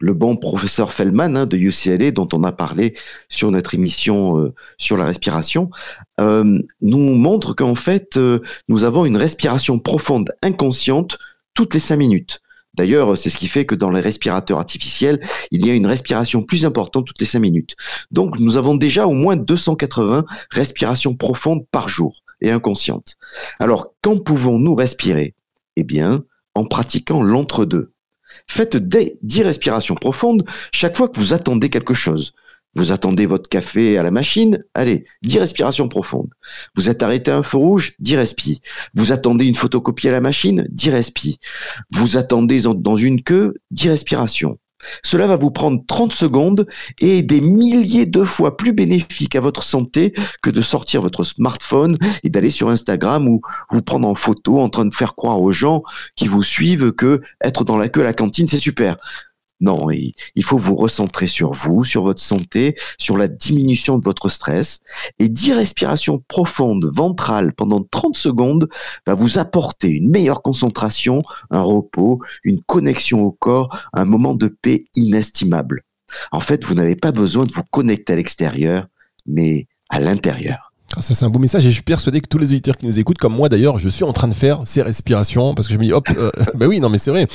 le 0.05 0.13
bon 0.13 0.37
professeur 0.37 0.93
Feldman 0.93 1.35
hein, 1.35 1.47
de 1.47 1.57
UCLA, 1.57 2.11
dont 2.11 2.29
on 2.35 2.45
a 2.45 2.53
parlé 2.53 2.95
sur 3.31 3.51
notre 3.51 3.75
émission 3.75 4.39
euh, 4.39 4.55
sur 4.77 4.99
la 4.99 5.07
respiration, 5.07 5.71
euh, 6.21 6.59
nous 6.83 6.99
montre 6.99 7.55
qu'en 7.55 7.75
fait, 7.75 8.19
euh, 8.19 8.41
nous 8.69 8.85
avons 8.85 9.07
une 9.07 9.17
respiration 9.17 9.79
profonde 9.79 10.29
inconsciente 10.43 11.17
toutes 11.55 11.73
les 11.73 11.81
cinq 11.81 11.97
minutes. 11.97 12.41
D'ailleurs, 12.75 13.17
c'est 13.17 13.31
ce 13.31 13.39
qui 13.39 13.47
fait 13.47 13.65
que 13.65 13.75
dans 13.75 13.91
les 13.91 14.01
respirateurs 14.01 14.59
artificiels, 14.59 15.21
il 15.51 15.65
y 15.65 15.71
a 15.71 15.75
une 15.75 15.87
respiration 15.87 16.43
plus 16.43 16.67
importante 16.67 17.07
toutes 17.07 17.21
les 17.21 17.27
cinq 17.27 17.39
minutes. 17.39 17.75
Donc, 18.11 18.39
nous 18.39 18.59
avons 18.59 18.75
déjà 18.75 19.07
au 19.07 19.13
moins 19.13 19.37
280 19.37 20.27
respirations 20.51 21.15
profondes 21.15 21.65
par 21.71 21.89
jour 21.89 22.23
et 22.43 22.51
inconscientes. 22.51 23.17
Alors, 23.59 23.95
quand 24.03 24.23
pouvons-nous 24.23 24.75
respirer? 24.75 25.35
Eh 25.77 25.85
bien, 25.85 26.25
en 26.55 26.67
pratiquant 26.67 27.23
l'entre-deux. 27.23 27.94
Faites 28.47 28.77
10 28.77 29.43
respirations 29.43 29.95
profondes 29.95 30.45
chaque 30.73 30.97
fois 30.97 31.09
que 31.09 31.19
vous 31.19 31.33
attendez 31.35 31.71
quelque 31.71 31.95
chose. 31.95 32.33
Vous 32.77 32.91
attendez 32.91 33.27
votre 33.27 33.49
café 33.49 33.99
à 33.99 34.03
la 34.03 34.11
machine, 34.11 34.59
allez, 34.75 35.05
10 35.23 35.39
respirations 35.39 35.89
profondes. 35.89 36.31
Vous 36.75 36.91
êtes 36.91 37.03
arrêté 37.03 37.31
à 37.31 37.37
un 37.37 37.45
feu 37.45 37.59
rouge, 37.59 37.95
10 38.01 38.17
respires. 38.17 38.59
Vous 38.95 39.13
attendez 39.13 39.45
une 39.45 39.55
photocopie 39.55 40.09
à 40.09 40.13
la 40.13 40.21
machine, 40.21 40.67
10 40.71 40.91
respires. 40.91 41.37
Vous 41.93 42.17
attendez 42.17 42.63
dans 42.63 42.97
une 42.97 43.23
queue, 43.23 43.55
10 43.71 43.91
respirations. 43.91 44.59
Cela 45.03 45.27
va 45.27 45.37
vous 45.37 45.51
prendre 45.51 45.83
30 45.87 46.13
secondes 46.13 46.67
et 47.01 47.23
des 47.23 47.41
milliers 47.41 48.07
de 48.07 48.25
fois 48.25 48.57
plus 48.57 48.73
bénéfique 48.73 49.37
à 49.37 49.41
votre 49.41 49.63
santé 49.63 50.15
que 50.43 50.51
de 50.51 50.61
sortir 50.61 51.03
votre 51.03 51.25
smartphone 51.25 51.99
et 52.23 52.31
d'aller 52.31 52.51
sur 52.51 52.69
Instagram 52.69 53.29
ou 53.29 53.41
vous 53.71 53.83
prendre 53.83 54.09
en 54.09 54.15
photo 54.15 54.59
en 54.59 54.69
train 54.69 54.85
de 54.85 54.95
faire 54.95 55.15
croire 55.15 55.41
aux 55.41 55.53
gens 55.53 55.83
qui 56.17 56.29
vous 56.29 56.43
suivent 56.43 56.93
que 56.93 57.21
être 57.43 57.65
dans 57.65 57.77
la 57.77 57.89
queue 57.89 58.01
à 58.01 58.05
la 58.05 58.13
cantine, 58.13 58.49
c'est 58.49 58.59
super. 58.59 58.97
Non, 59.65 59.91
il 59.91 60.45
faut 60.45 60.59
vous 60.59 60.75
recentrer 60.75 61.27
sur 61.27 61.53
vous, 61.53 61.85
sur 61.85 62.03
votre 62.03 62.21
santé, 62.21 62.77
sur 62.99 63.17
la 63.17 63.29
diminution 63.29 63.97
de 63.97 64.05
votre 64.05 64.29
stress. 64.29 64.81
Et 65.19 65.31
10 65.31 65.55
respirations 65.55 66.23
profondes, 66.29 66.85
ventrales, 66.85 67.55
pendant 67.55 67.83
30 67.83 68.15
secondes 68.15 68.69
va 69.07 69.15
vous 69.15 69.39
apporter 69.39 69.89
une 69.89 70.11
meilleure 70.11 70.43
concentration, 70.43 71.23
un 71.51 71.63
repos, 71.63 72.21
une 72.43 72.61
connexion 72.61 73.23
au 73.23 73.33
corps, 73.33 73.75
un 73.95 74.05
moment 74.05 74.35
de 74.35 74.49
paix 74.49 74.85
inestimable. 74.97 75.85
En 76.31 76.41
fait, 76.41 76.63
vous 76.67 76.75
n'avez 76.75 76.95
pas 76.95 77.11
besoin 77.11 77.47
de 77.47 77.53
vous 77.53 77.65
connecter 77.71 78.13
à 78.13 78.17
l'extérieur, 78.17 78.89
mais 79.25 79.67
à 79.89 79.99
l'intérieur. 79.99 80.75
Ah, 80.95 81.01
ça, 81.01 81.15
c'est 81.15 81.25
un 81.25 81.31
beau 81.31 81.39
message 81.39 81.65
et 81.65 81.71
je 81.71 81.75
suis 81.75 81.83
persuadé 81.83 82.21
que 82.21 82.29
tous 82.29 82.37
les 82.37 82.49
auditeurs 82.49 82.77
qui 82.77 82.87
nous 82.87 82.99
écoutent, 82.99 83.17
comme 83.17 83.35
moi 83.35 83.49
d'ailleurs, 83.49 83.79
je 83.79 83.89
suis 83.89 84.05
en 84.05 84.13
train 84.13 84.29
de 84.29 84.35
faire 84.35 84.61
ces 84.67 84.83
respirations 84.83 85.55
parce 85.55 85.69
que 85.69 85.73
je 85.73 85.79
me 85.79 85.85
dis, 85.85 85.93
hop, 85.95 86.07
euh, 86.19 86.31
bah 86.55 86.67
oui, 86.69 86.81
non, 86.81 86.91
mais 86.91 86.99
c'est 86.99 87.11
vrai. 87.11 87.27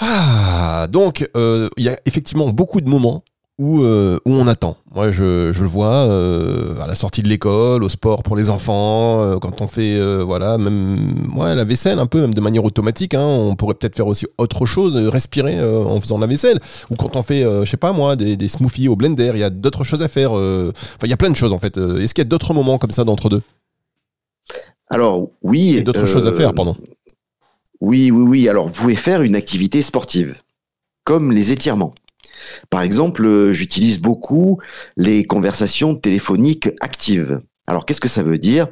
Ah, 0.00 0.86
donc 0.88 1.28
euh, 1.36 1.68
il 1.76 1.84
y 1.84 1.88
a 1.88 1.98
effectivement 2.06 2.48
beaucoup 2.48 2.80
de 2.80 2.88
moments 2.88 3.24
où, 3.58 3.82
euh, 3.82 4.20
où 4.24 4.32
on 4.32 4.46
attend. 4.46 4.76
Moi, 4.94 5.10
je, 5.10 5.52
je 5.52 5.62
le 5.62 5.68
vois 5.68 6.06
euh, 6.06 6.80
à 6.80 6.86
la 6.86 6.94
sortie 6.94 7.24
de 7.24 7.28
l'école, 7.28 7.82
au 7.82 7.88
sport 7.88 8.22
pour 8.22 8.36
les 8.36 8.50
enfants, 8.50 9.38
quand 9.40 9.60
on 9.60 9.66
fait 9.66 9.98
voilà 10.22 10.56
même 10.56 11.26
ouais, 11.36 11.56
la 11.56 11.64
vaisselle 11.64 11.98
un 11.98 12.06
peu, 12.06 12.20
même 12.20 12.34
de 12.34 12.40
manière 12.40 12.64
automatique. 12.64 13.14
Hein, 13.14 13.24
on 13.26 13.56
pourrait 13.56 13.74
peut-être 13.74 13.96
faire 13.96 14.06
aussi 14.06 14.26
autre 14.38 14.66
chose, 14.66 14.94
respirer 14.94 15.60
en 15.60 16.00
faisant 16.00 16.18
la 16.18 16.28
vaisselle, 16.28 16.60
ou 16.90 16.94
quand 16.94 17.16
on 17.16 17.22
fait, 17.24 17.42
je 17.42 17.68
sais 17.68 17.76
pas 17.76 17.92
moi, 17.92 18.14
des, 18.14 18.36
des 18.36 18.48
smoothies 18.48 18.88
au 18.88 18.94
blender. 18.94 19.32
Il 19.34 19.40
y 19.40 19.44
a 19.44 19.50
d'autres 19.50 19.82
choses 19.82 20.02
à 20.02 20.08
faire. 20.08 20.30
Enfin, 20.32 20.72
il 21.02 21.10
y 21.10 21.12
a 21.12 21.16
plein 21.16 21.30
de 21.30 21.36
choses 21.36 21.52
en 21.52 21.58
fait. 21.58 21.76
Est-ce 21.76 22.14
qu'il 22.14 22.22
y 22.22 22.26
a 22.26 22.28
d'autres 22.28 22.54
moments 22.54 22.78
comme 22.78 22.92
ça 22.92 23.02
d'entre 23.02 23.28
deux? 23.28 23.42
Alors 24.88 25.28
oui. 25.42 25.76
Et 25.78 25.82
d'autres 25.82 26.06
choses 26.06 26.26
à 26.28 26.32
faire, 26.32 26.54
pardon. 26.54 26.76
Oui, 27.80 28.10
oui, 28.10 28.22
oui. 28.22 28.48
Alors, 28.48 28.68
vous 28.68 28.74
pouvez 28.74 28.96
faire 28.96 29.22
une 29.22 29.36
activité 29.36 29.82
sportive, 29.82 30.34
comme 31.04 31.32
les 31.32 31.52
étirements. 31.52 31.94
Par 32.70 32.82
exemple, 32.82 33.52
j'utilise 33.52 34.00
beaucoup 34.00 34.60
les 34.96 35.24
conversations 35.24 35.94
téléphoniques 35.94 36.68
actives. 36.80 37.40
Alors, 37.66 37.84
qu'est-ce 37.84 38.00
que 38.00 38.08
ça 38.08 38.22
veut 38.22 38.38
dire? 38.38 38.68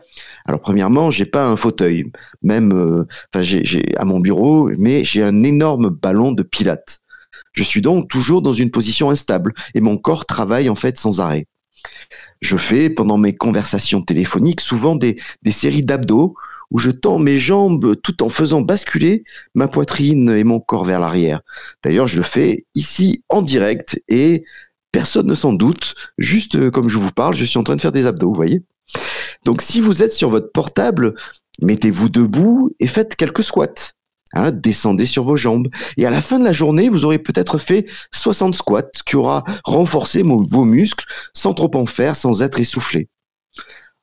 Alors, 0.47 0.61
premièrement, 0.61 1.11
j'ai 1.11 1.27
pas 1.27 1.47
un 1.47 1.57
fauteuil, 1.57 2.11
même, 2.43 2.73
euh, 2.73 3.07
j'ai 3.43 3.95
à 3.97 4.05
mon 4.05 4.21
bureau, 4.21 4.71
mais 4.79 5.05
j'ai 5.05 5.23
un 5.23 5.43
énorme 5.45 5.91
ballon 5.91 6.33
de 6.33 6.43
pilates. 6.43 7.01
Je 7.53 7.63
suis 7.63 7.83
donc 7.83 8.09
toujours 8.09 8.43
dans 8.43 8.53
une 8.53 8.71
position 8.71 9.11
instable 9.11 9.53
et 9.75 9.81
mon 9.81 9.99
corps 9.99 10.27
travaille 10.27 10.69
en 10.69 10.75
fait 10.75 10.99
sans 10.99 11.21
arrêt. 11.21 11.47
Je 12.41 12.57
fais 12.57 12.91
pendant 12.91 13.19
mes 13.19 13.37
conversations 13.37 14.03
téléphoniques 14.03 14.61
souvent 14.61 14.97
des 14.97 15.19
séries 15.51 15.85
d'abdos 15.85 16.35
où 16.71 16.79
je 16.79 16.91
tends 16.91 17.19
mes 17.19 17.39
jambes 17.39 17.97
tout 18.03 18.23
en 18.23 18.29
faisant 18.29 18.61
basculer 18.61 19.25
ma 19.55 19.69
poitrine 19.69 20.31
et 20.31 20.45
mon 20.45 20.61
corps 20.61 20.85
vers 20.85 21.01
l'arrière. 21.01 21.41
D'ailleurs, 21.83 22.07
je 22.07 22.19
le 22.19 22.25
fais 22.25 22.67
ici 22.75 23.23
en 23.29 23.43
direct 23.43 24.03
et 24.09 24.45
personne 24.93 25.27
ne 25.27 25.35
s'en 25.35 25.53
doute. 25.53 25.95
Juste 26.19 26.71
comme 26.71 26.89
je 26.89 26.99
vous 26.99 27.13
parle, 27.13 27.35
je 27.35 27.45
suis 27.45 27.59
en 27.59 27.65
train 27.65 27.77
de 27.77 27.81
faire 27.81 27.93
des 27.93 28.07
abdos, 28.07 28.29
vous 28.29 28.35
voyez 28.35 28.63
donc 29.45 29.63
si 29.63 29.81
vous 29.81 30.03
êtes 30.03 30.13
sur 30.13 30.31
votre 30.31 30.51
portable, 30.53 31.15
mettez-vous 31.63 32.09
debout 32.09 32.71
et 32.81 32.87
faites 32.87 33.17
quelques 33.17 33.43
squats. 33.43 33.93
Hein, 34.33 34.51
descendez 34.51 35.07
sur 35.07 35.25
vos 35.25 35.37
jambes. 35.37 35.69
Et 35.97 36.05
à 36.05 36.11
la 36.11 36.21
fin 36.21 36.39
de 36.39 36.45
la 36.45 36.53
journée, 36.53 36.89
vous 36.89 37.05
aurez 37.05 37.19
peut-être 37.19 37.59
fait 37.59 37.87
60 38.13 38.57
squats, 38.57 38.91
qui 39.07 39.17
aura 39.17 39.45
renforcé 39.65 40.23
vos 40.23 40.65
muscles 40.65 41.07
sans 41.33 41.55
trop 41.55 41.71
en 41.75 41.87
faire, 41.87 42.17
sans 42.17 42.43
être 42.43 42.59
essoufflé. 42.59 43.09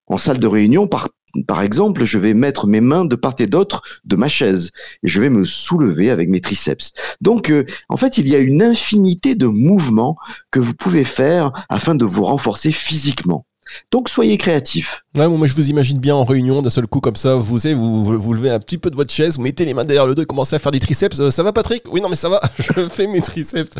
En 0.07 0.17
salle 0.17 0.39
de 0.39 0.47
réunion, 0.47 0.87
par, 0.87 1.09
par 1.47 1.61
exemple, 1.61 2.03
je 2.03 2.17
vais 2.17 2.33
mettre 2.33 2.67
mes 2.67 2.81
mains 2.81 3.05
de 3.05 3.15
part 3.15 3.35
et 3.39 3.47
d'autre 3.47 3.81
de 4.05 4.15
ma 4.15 4.27
chaise 4.27 4.71
et 5.03 5.07
je 5.07 5.21
vais 5.21 5.29
me 5.29 5.45
soulever 5.45 6.09
avec 6.09 6.29
mes 6.29 6.41
triceps. 6.41 6.93
Donc, 7.21 7.49
euh, 7.49 7.65
en 7.89 7.97
fait, 7.97 8.17
il 8.17 8.27
y 8.27 8.35
a 8.35 8.39
une 8.39 8.61
infinité 8.61 9.35
de 9.35 9.47
mouvements 9.47 10.17
que 10.51 10.59
vous 10.59 10.73
pouvez 10.73 11.03
faire 11.03 11.51
afin 11.69 11.95
de 11.95 12.05
vous 12.05 12.23
renforcer 12.23 12.71
physiquement. 12.71 13.45
Donc 13.91 14.09
soyez 14.09 14.37
créatifs. 14.37 15.03
moi 15.15 15.47
je 15.47 15.53
vous 15.53 15.69
imagine 15.69 15.97
bien 15.97 16.15
en 16.15 16.25
réunion 16.25 16.61
d'un 16.61 16.69
seul 16.69 16.87
coup 16.87 16.99
comme 16.99 17.15
ça, 17.15 17.35
vous, 17.35 17.57
vous, 17.57 18.19
vous, 18.19 18.33
levez 18.33 18.49
un 18.49 18.59
petit 18.59 18.77
peu 18.77 18.89
de 18.89 18.95
votre 18.95 19.11
chaise, 19.11 19.37
vous 19.37 19.41
mettez 19.41 19.65
les 19.65 19.73
mains 19.73 19.85
derrière 19.85 20.07
le 20.07 20.15
dos 20.15 20.23
et 20.23 20.25
commencez 20.25 20.55
à 20.55 20.59
faire 20.59 20.71
des 20.71 20.79
triceps. 20.79 21.19
Euh, 21.19 21.31
ça 21.31 21.43
va 21.43 21.53
Patrick? 21.53 21.83
Oui 21.91 22.01
non 22.01 22.09
mais 22.09 22.15
ça 22.15 22.29
va, 22.29 22.41
je 22.59 22.87
fais 22.89 23.07
mes 23.07 23.21
triceps. 23.21 23.71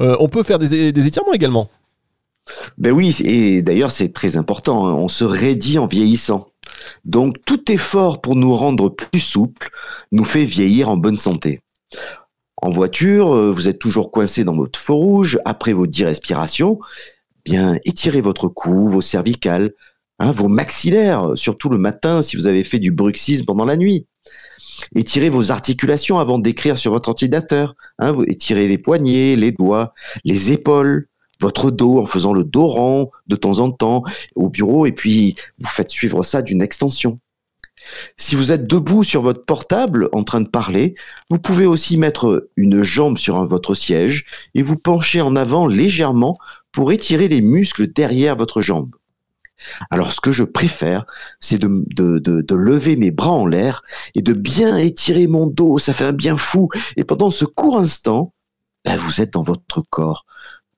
Euh, 0.00 0.16
on 0.20 0.28
peut 0.28 0.42
faire 0.42 0.58
des, 0.58 0.88
étirements 0.88 1.32
également. 1.32 1.68
Ben 2.78 2.92
oui, 2.92 3.16
et 3.24 3.62
d'ailleurs 3.62 3.90
c'est 3.90 4.12
très 4.12 4.36
important, 4.36 4.86
hein. 4.86 4.94
on 4.94 5.08
se 5.08 5.24
raidit 5.24 5.78
en 5.78 5.86
vieillissant. 5.86 6.48
Donc 7.04 7.36
tout 7.44 7.70
effort 7.70 8.20
pour 8.20 8.34
nous 8.34 8.54
rendre 8.54 8.88
plus 8.88 9.20
souples 9.20 9.70
nous 10.10 10.24
fait 10.24 10.44
vieillir 10.44 10.88
en 10.88 10.96
bonne 10.96 11.18
santé. 11.18 11.60
En 12.56 12.70
voiture, 12.70 13.34
euh, 13.34 13.52
vous 13.52 13.68
êtes 13.68 13.78
toujours 13.78 14.10
coincé 14.10 14.44
dans 14.44 14.54
votre 14.54 14.78
feu 14.78 14.92
rouge 14.92 15.38
après 15.44 15.72
vos 15.72 15.86
10 15.86 16.04
respirations 16.04 16.78
bien 17.44 17.78
étirez 17.84 18.20
votre 18.20 18.48
cou, 18.48 18.88
vos 18.88 19.00
cervicales, 19.00 19.72
hein, 20.18 20.30
vos 20.30 20.48
maxillaires, 20.48 21.32
surtout 21.34 21.68
le 21.68 21.78
matin 21.78 22.22
si 22.22 22.36
vous 22.36 22.46
avez 22.46 22.64
fait 22.64 22.78
du 22.78 22.90
bruxisme 22.90 23.44
pendant 23.44 23.64
la 23.64 23.76
nuit. 23.76 24.06
Étirez 24.94 25.30
vos 25.30 25.52
articulations 25.52 26.18
avant 26.18 26.38
d'écrire 26.38 26.78
sur 26.78 26.92
votre 26.92 27.10
ordinateur. 27.10 27.74
Hein, 27.98 28.16
étirez 28.26 28.68
les 28.68 28.78
poignets, 28.78 29.36
les 29.36 29.52
doigts, 29.52 29.92
les 30.24 30.50
épaules, 30.50 31.08
votre 31.42 31.70
dos 31.70 31.98
en 31.98 32.06
faisant 32.06 32.32
le 32.32 32.44
dos 32.44 32.66
rond 32.66 33.10
de 33.26 33.36
temps 33.36 33.58
en 33.58 33.70
temps 33.70 34.04
au 34.34 34.48
bureau 34.48 34.86
et 34.86 34.92
puis 34.92 35.36
vous 35.58 35.68
faites 35.68 35.90
suivre 35.90 36.22
ça 36.22 36.40
d'une 36.40 36.62
extension. 36.62 37.18
Si 38.16 38.36
vous 38.36 38.52
êtes 38.52 38.68
debout 38.68 39.02
sur 39.02 39.22
votre 39.22 39.44
portable 39.44 40.08
en 40.12 40.22
train 40.22 40.40
de 40.40 40.48
parler, 40.48 40.94
vous 41.30 41.40
pouvez 41.40 41.66
aussi 41.66 41.98
mettre 41.98 42.48
une 42.56 42.82
jambe 42.82 43.18
sur 43.18 43.44
votre 43.44 43.74
siège 43.74 44.24
et 44.54 44.62
vous 44.62 44.76
pencher 44.76 45.20
en 45.20 45.34
avant 45.34 45.66
légèrement 45.66 46.38
pour 46.70 46.92
étirer 46.92 47.26
les 47.26 47.40
muscles 47.40 47.92
derrière 47.92 48.36
votre 48.36 48.62
jambe. 48.62 48.94
Alors 49.90 50.12
ce 50.12 50.20
que 50.20 50.32
je 50.32 50.44
préfère, 50.44 51.06
c'est 51.40 51.58
de, 51.58 52.54
lever 52.54 52.96
mes 52.96 53.10
bras 53.10 53.30
en 53.30 53.46
l'air 53.46 53.82
et 54.14 54.22
de 54.22 54.32
bien 54.32 54.76
étirer 54.76 55.26
mon 55.26 55.46
dos, 55.46 55.78
ça 55.78 55.92
fait 55.92 56.04
un 56.04 56.12
bien 56.12 56.36
fou. 56.36 56.68
Et 56.96 57.04
pendant 57.04 57.30
ce 57.30 57.44
court 57.44 57.78
instant, 57.78 58.32
ben, 58.84 58.96
vous 58.96 59.20
êtes 59.20 59.32
dans 59.32 59.42
votre 59.42 59.82
corps, 59.90 60.24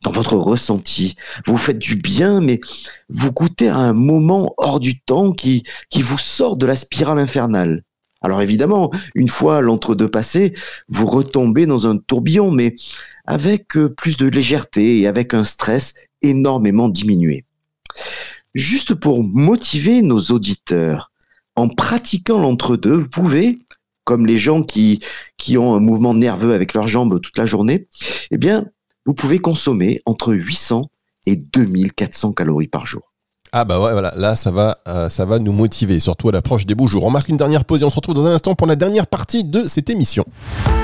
dans 0.04 0.12
votre 0.12 0.36
ressenti. 0.36 1.16
Vous 1.46 1.56
faites 1.56 1.78
du 1.78 1.96
bien, 1.96 2.40
mais 2.40 2.60
vous 3.08 3.32
goûtez 3.32 3.68
à 3.68 3.78
un 3.78 3.94
moment 3.94 4.54
hors 4.58 4.78
du 4.78 5.00
temps 5.00 5.32
qui, 5.32 5.64
qui 5.90 6.02
vous 6.02 6.18
sort 6.18 6.56
de 6.56 6.66
la 6.66 6.76
spirale 6.76 7.18
infernale. 7.18 7.82
Alors 8.20 8.40
évidemment, 8.40 8.90
une 9.14 9.28
fois 9.28 9.60
l'entre-deux 9.60 10.08
passé, 10.08 10.54
vous 10.88 11.06
retombez 11.06 11.66
dans 11.66 11.88
un 11.88 11.98
tourbillon, 11.98 12.50
mais 12.50 12.74
avec 13.26 13.76
euh, 13.76 13.90
plus 13.90 14.16
de 14.16 14.26
légèreté 14.26 15.00
et 15.00 15.06
avec 15.06 15.34
un 15.34 15.44
stress 15.44 15.94
énormément 16.22 16.88
diminué. 16.88 17.44
Juste 18.54 18.94
pour 18.94 19.24
motiver 19.24 20.00
nos 20.00 20.20
auditeurs, 20.20 21.10
en 21.56 21.68
pratiquant 21.68 22.40
l'entre-deux, 22.40 22.94
vous 22.94 23.10
pouvez, 23.10 23.58
comme 24.04 24.26
les 24.26 24.38
gens 24.38 24.62
qui, 24.62 25.00
qui 25.36 25.58
ont 25.58 25.74
un 25.74 25.80
mouvement 25.80 26.14
nerveux 26.14 26.54
avec 26.54 26.72
leurs 26.72 26.88
jambes 26.88 27.20
toute 27.20 27.36
la 27.36 27.44
journée, 27.44 27.88
eh 28.30 28.38
bien, 28.38 28.66
vous 29.06 29.14
pouvez 29.14 29.38
consommer 29.38 30.00
entre 30.06 30.34
800 30.34 30.90
et 31.26 31.36
2400 31.36 32.32
calories 32.32 32.68
par 32.68 32.86
jour. 32.86 33.12
Ah 33.52 33.64
bah 33.64 33.80
ouais, 33.80 33.92
voilà, 33.92 34.12
là 34.16 34.34
ça 34.34 34.50
va, 34.50 34.78
euh, 34.88 35.08
ça 35.08 35.24
va 35.24 35.38
nous 35.38 35.52
motiver, 35.52 36.00
surtout 36.00 36.28
à 36.28 36.32
l'approche 36.32 36.66
des 36.66 36.74
beaux 36.74 36.88
jours. 36.88 37.04
On 37.04 37.10
marque 37.10 37.28
une 37.28 37.36
dernière 37.36 37.64
pause 37.64 37.82
et 37.82 37.84
on 37.84 37.90
se 37.90 37.96
retrouve 37.96 38.16
dans 38.16 38.26
un 38.26 38.32
instant 38.32 38.54
pour 38.56 38.66
la 38.66 38.74
dernière 38.74 39.06
partie 39.06 39.44
de 39.44 39.64
cette 39.66 39.90
émission. 39.90 40.24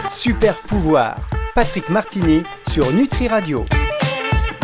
Super 0.08 0.56
pouvoir, 0.56 1.16
Patrick 1.54 1.88
Martini 1.88 2.42
sur 2.68 2.92
Nutri 2.92 3.26
Radio. 3.26 3.64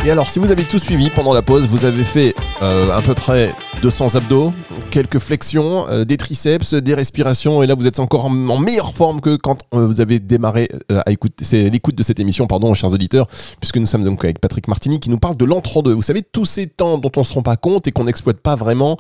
Et 0.04 0.10
alors, 0.10 0.30
si 0.30 0.38
vous 0.38 0.52
avez 0.52 0.62
tout 0.62 0.78
suivi 0.78 1.10
pendant 1.10 1.32
la 1.32 1.42
pause, 1.42 1.66
vous 1.66 1.84
avez 1.84 2.04
fait 2.04 2.34
euh, 2.62 2.90
à 2.96 3.02
peu 3.02 3.14
près 3.14 3.52
200 3.82 4.14
abdos, 4.14 4.52
quelques 4.90 5.18
flexions, 5.18 5.88
euh, 5.88 6.04
des 6.04 6.16
triceps, 6.16 6.74
des 6.74 6.94
respirations, 6.94 7.62
et 7.62 7.66
là 7.66 7.74
vous 7.74 7.86
êtes 7.88 7.98
encore 7.98 8.26
en, 8.26 8.30
meilleure 8.30 8.94
forme 8.94 9.20
que 9.20 9.36
quand 9.36 9.64
euh, 9.74 9.86
vous 9.86 10.00
avez 10.00 10.20
démarré 10.20 10.68
à 10.90 11.10
écouter, 11.10 11.44
c'est 11.44 11.70
l'écoute 11.70 11.96
de 11.96 12.02
cette 12.02 12.20
émission, 12.20 12.46
pardon, 12.46 12.72
chers 12.74 12.92
auditeurs, 12.92 13.26
puisque 13.60 13.78
nous 13.78 13.86
sommes 13.86 14.04
donc 14.04 14.24
avec 14.24 14.40
Patrick 14.40 14.68
Martini 14.68 15.00
qui 15.00 15.10
nous 15.10 15.18
parle 15.18 15.36
de 15.36 15.44
l'entre-deux. 15.44 15.92
Vous 15.92 16.02
savez, 16.02 16.22
tous 16.22 16.44
ces 16.44 16.68
temps 16.68 16.98
dont 16.98 17.12
on 17.16 17.20
ne 17.20 17.24
se 17.24 17.32
rend 17.32 17.42
pas 17.42 17.56
compte 17.56 17.88
et 17.88 17.92
qu'on 17.92 18.04
n'exploite 18.04 18.38
pas 18.38 18.54
vraiment 18.54 18.96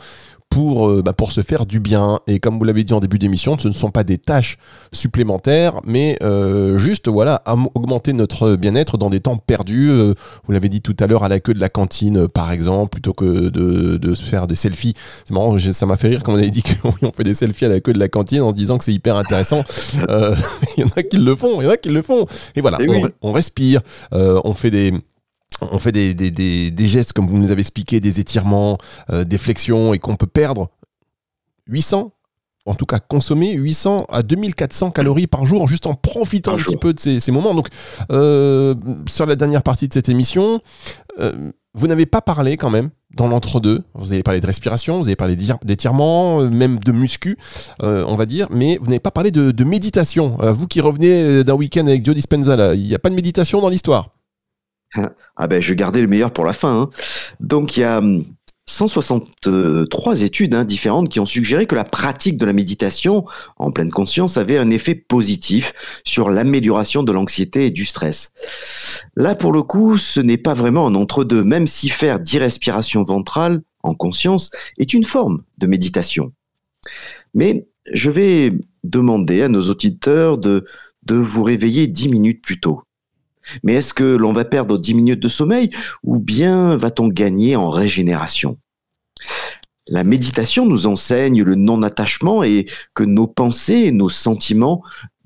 pour, 0.50 0.88
euh, 0.88 1.02
bah, 1.02 1.12
pour 1.12 1.32
se 1.32 1.42
faire 1.42 1.66
du 1.66 1.80
bien. 1.80 2.20
Et 2.26 2.38
comme 2.38 2.58
vous 2.58 2.64
l'avez 2.64 2.84
dit 2.84 2.94
en 2.94 3.00
début 3.00 3.18
d'émission, 3.18 3.58
ce 3.58 3.68
ne 3.68 3.72
sont 3.72 3.90
pas 3.90 4.04
des 4.04 4.18
tâches 4.18 4.56
supplémentaires, 4.92 5.80
mais 5.84 6.16
euh, 6.22 6.78
juste 6.78 7.08
voilà, 7.08 7.42
augmenter 7.74 8.12
notre 8.12 8.56
bien-être 8.56 8.96
dans 8.96 9.10
des 9.10 9.20
temps 9.20 9.36
perdus. 9.36 9.90
Euh, 9.90 10.14
vous 10.46 10.52
l'avez 10.52 10.68
dit 10.68 10.80
tout 10.80 10.96
à 11.00 11.06
l'heure 11.06 11.24
à 11.24 11.28
la 11.28 11.40
queue 11.40 11.54
de 11.54 11.60
la 11.60 11.68
cantine, 11.68 12.28
par 12.28 12.50
exemple, 12.52 12.90
plutôt 12.90 13.12
que 13.12 13.48
de, 13.48 13.96
de 13.96 14.14
se 14.14 14.24
faire 14.24 14.46
des 14.46 14.56
selfies. 14.56 14.94
C'est 15.26 15.34
marrant, 15.34 15.58
ça 15.58 15.86
m'a 15.86 15.96
fait 15.96 16.08
rire 16.08 16.22
quand 16.22 16.32
on 16.32 16.36
avait 16.36 16.50
dit 16.50 16.62
qu'on 16.82 17.12
fait 17.12 17.24
des 17.24 17.34
selfies 17.34 17.66
à 17.66 17.68
la 17.68 17.80
queue 17.80 17.92
de 17.92 17.98
la 17.98 18.08
cantine 18.08 18.42
en 18.42 18.50
se 18.50 18.56
disant 18.56 18.78
que 18.78 18.84
c'est 18.84 18.94
hyper 18.94 19.16
intéressant. 19.16 19.62
Il 20.76 20.80
y 20.80 20.84
en 20.84 20.90
a 20.96 21.02
qui 21.02 21.18
le 21.18 21.34
font, 21.36 21.60
il 21.60 21.64
y 21.64 21.66
en 21.66 21.70
a 21.70 21.76
qui 21.76 21.88
le 21.88 22.02
font. 22.02 22.26
Et 22.54 22.60
voilà, 22.60 22.78
on, 23.22 23.32
respire, 23.32 23.80
on 24.12 24.54
fait 24.54 24.70
des 24.70 24.92
on 25.60 25.78
fait 25.78 25.92
des, 25.92 26.14
des, 26.14 26.30
des, 26.70 26.86
gestes, 26.86 27.12
comme 27.12 27.26
vous 27.26 27.38
nous 27.38 27.50
avez 27.50 27.60
expliqué, 27.60 28.00
des 28.00 28.20
étirements, 28.20 28.78
euh, 29.10 29.24
des 29.24 29.38
flexions, 29.38 29.94
et 29.94 29.98
qu'on 29.98 30.16
peut 30.16 30.26
perdre 30.26 30.70
800, 31.68 32.12
en 32.66 32.74
tout 32.74 32.86
cas 32.86 32.98
consommer 32.98 33.52
800 33.52 34.06
à 34.08 34.22
2400 34.22 34.90
calories 34.90 35.26
par 35.26 35.46
jour, 35.46 35.68
juste 35.68 35.86
en 35.86 35.94
profitant 35.94 36.54
un 36.54 36.56
petit 36.56 36.76
peu 36.76 36.92
de 36.92 37.00
ces, 37.00 37.20
ces 37.20 37.32
moments. 37.32 37.54
Donc, 37.54 37.68
euh, 38.10 38.74
sur 39.08 39.26
la 39.26 39.36
dernière 39.36 39.62
partie 39.62 39.88
de 39.88 39.92
cette 39.92 40.08
émission, 40.08 40.60
euh, 41.20 41.50
vous 41.74 41.86
n'avez 41.86 42.06
pas 42.06 42.20
parlé 42.20 42.56
quand 42.56 42.70
même 42.70 42.90
dans 43.14 43.28
l'entre-deux. 43.28 43.82
Vous 43.94 44.12
avez 44.12 44.22
parlé 44.22 44.40
de 44.40 44.46
respiration, 44.46 44.98
vous 44.98 45.08
avez 45.08 45.16
parlé 45.16 45.36
d'étirement, 45.36 46.42
même 46.42 46.78
de 46.78 46.92
muscu, 46.92 47.38
on 47.80 48.16
va 48.16 48.26
dire, 48.26 48.48
mais 48.50 48.78
vous 48.78 48.86
n'avez 48.86 49.00
pas 49.00 49.10
parlé 49.10 49.30
de, 49.30 49.50
de 49.52 49.64
méditation. 49.64 50.36
vous 50.52 50.66
qui 50.66 50.80
revenez 50.80 51.44
d'un 51.44 51.54
week-end 51.54 51.86
avec 51.86 52.04
Joe 52.04 52.14
Dispenza, 52.14 52.74
il 52.74 52.86
n'y 52.86 52.94
a 52.94 52.98
pas 52.98 53.10
de 53.10 53.14
méditation 53.14 53.60
dans 53.60 53.68
l'histoire 53.68 54.15
ah 55.36 55.46
ben, 55.46 55.60
je 55.60 55.74
gardais 55.74 56.00
le 56.00 56.06
meilleur 56.06 56.32
pour 56.32 56.44
la 56.44 56.52
fin. 56.52 56.82
Hein. 56.82 56.90
Donc, 57.40 57.76
il 57.76 57.80
y 57.80 57.84
a 57.84 58.00
163 58.68 60.12
hum, 60.12 60.22
études 60.22 60.54
hein, 60.54 60.64
différentes 60.64 61.08
qui 61.08 61.20
ont 61.20 61.26
suggéré 61.26 61.66
que 61.66 61.74
la 61.74 61.84
pratique 61.84 62.36
de 62.36 62.46
la 62.46 62.52
méditation 62.52 63.24
en 63.58 63.70
pleine 63.70 63.90
conscience 63.90 64.36
avait 64.36 64.58
un 64.58 64.70
effet 64.70 64.94
positif 64.94 65.72
sur 66.04 66.30
l'amélioration 66.30 67.02
de 67.02 67.12
l'anxiété 67.12 67.66
et 67.66 67.70
du 67.70 67.84
stress. 67.84 68.32
Là, 69.14 69.34
pour 69.34 69.52
le 69.52 69.62
coup, 69.62 69.96
ce 69.96 70.20
n'est 70.20 70.38
pas 70.38 70.54
vraiment 70.54 70.86
un 70.86 70.94
entre-deux, 70.94 71.44
même 71.44 71.66
si 71.66 71.88
faire 71.88 72.18
10 72.18 72.38
respirations 72.38 73.02
ventrales 73.02 73.62
en 73.82 73.94
conscience 73.94 74.50
est 74.78 74.92
une 74.92 75.04
forme 75.04 75.42
de 75.58 75.66
méditation. 75.66 76.32
Mais 77.34 77.66
je 77.92 78.10
vais 78.10 78.52
demander 78.82 79.42
à 79.42 79.48
nos 79.48 79.62
auditeurs 79.70 80.38
de, 80.38 80.64
de 81.04 81.14
vous 81.14 81.42
réveiller 81.42 81.86
10 81.86 82.08
minutes 82.08 82.42
plus 82.42 82.58
tôt. 82.58 82.82
Mais 83.62 83.74
est-ce 83.74 83.94
que 83.94 84.04
l'on 84.04 84.32
va 84.32 84.44
perdre 84.44 84.78
10 84.78 84.94
minutes 84.94 85.22
de 85.22 85.28
sommeil 85.28 85.70
ou 86.02 86.18
bien 86.18 86.76
va-t-on 86.76 87.08
gagner 87.08 87.56
en 87.56 87.70
régénération? 87.70 88.58
La 89.88 90.02
méditation 90.02 90.66
nous 90.66 90.86
enseigne 90.86 91.42
le 91.42 91.54
non-attachement 91.54 92.42
et 92.42 92.66
que 92.94 93.04
nos 93.04 93.28
pensées 93.28 93.84
et 93.86 93.92
nos 93.92 94.08
sentiments 94.08 94.82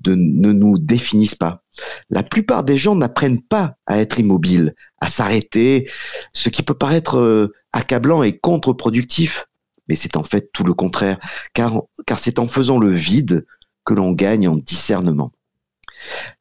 ne 0.07 0.51
nous 0.51 0.77
définissent 0.77 1.35
pas. 1.35 1.63
La 2.09 2.23
plupart 2.23 2.63
des 2.63 2.77
gens 2.77 2.95
n'apprennent 2.95 3.41
pas 3.41 3.75
à 3.85 3.99
être 3.99 4.19
immobiles, 4.19 4.75
à 4.99 5.07
s'arrêter, 5.07 5.89
ce 6.33 6.49
qui 6.49 6.63
peut 6.63 6.73
paraître 6.73 7.17
euh, 7.17 7.53
accablant 7.73 8.23
et 8.23 8.37
contre-productif, 8.37 9.47
mais 9.87 9.95
c'est 9.95 10.17
en 10.17 10.23
fait 10.23 10.51
tout 10.53 10.63
le 10.63 10.73
contraire, 10.73 11.17
car, 11.53 11.81
car 12.05 12.19
c'est 12.19 12.39
en 12.39 12.47
faisant 12.47 12.77
le 12.77 12.91
vide 12.91 13.45
que 13.85 13.93
l'on 13.93 14.11
gagne 14.11 14.47
en 14.47 14.57
discernement. 14.57 15.31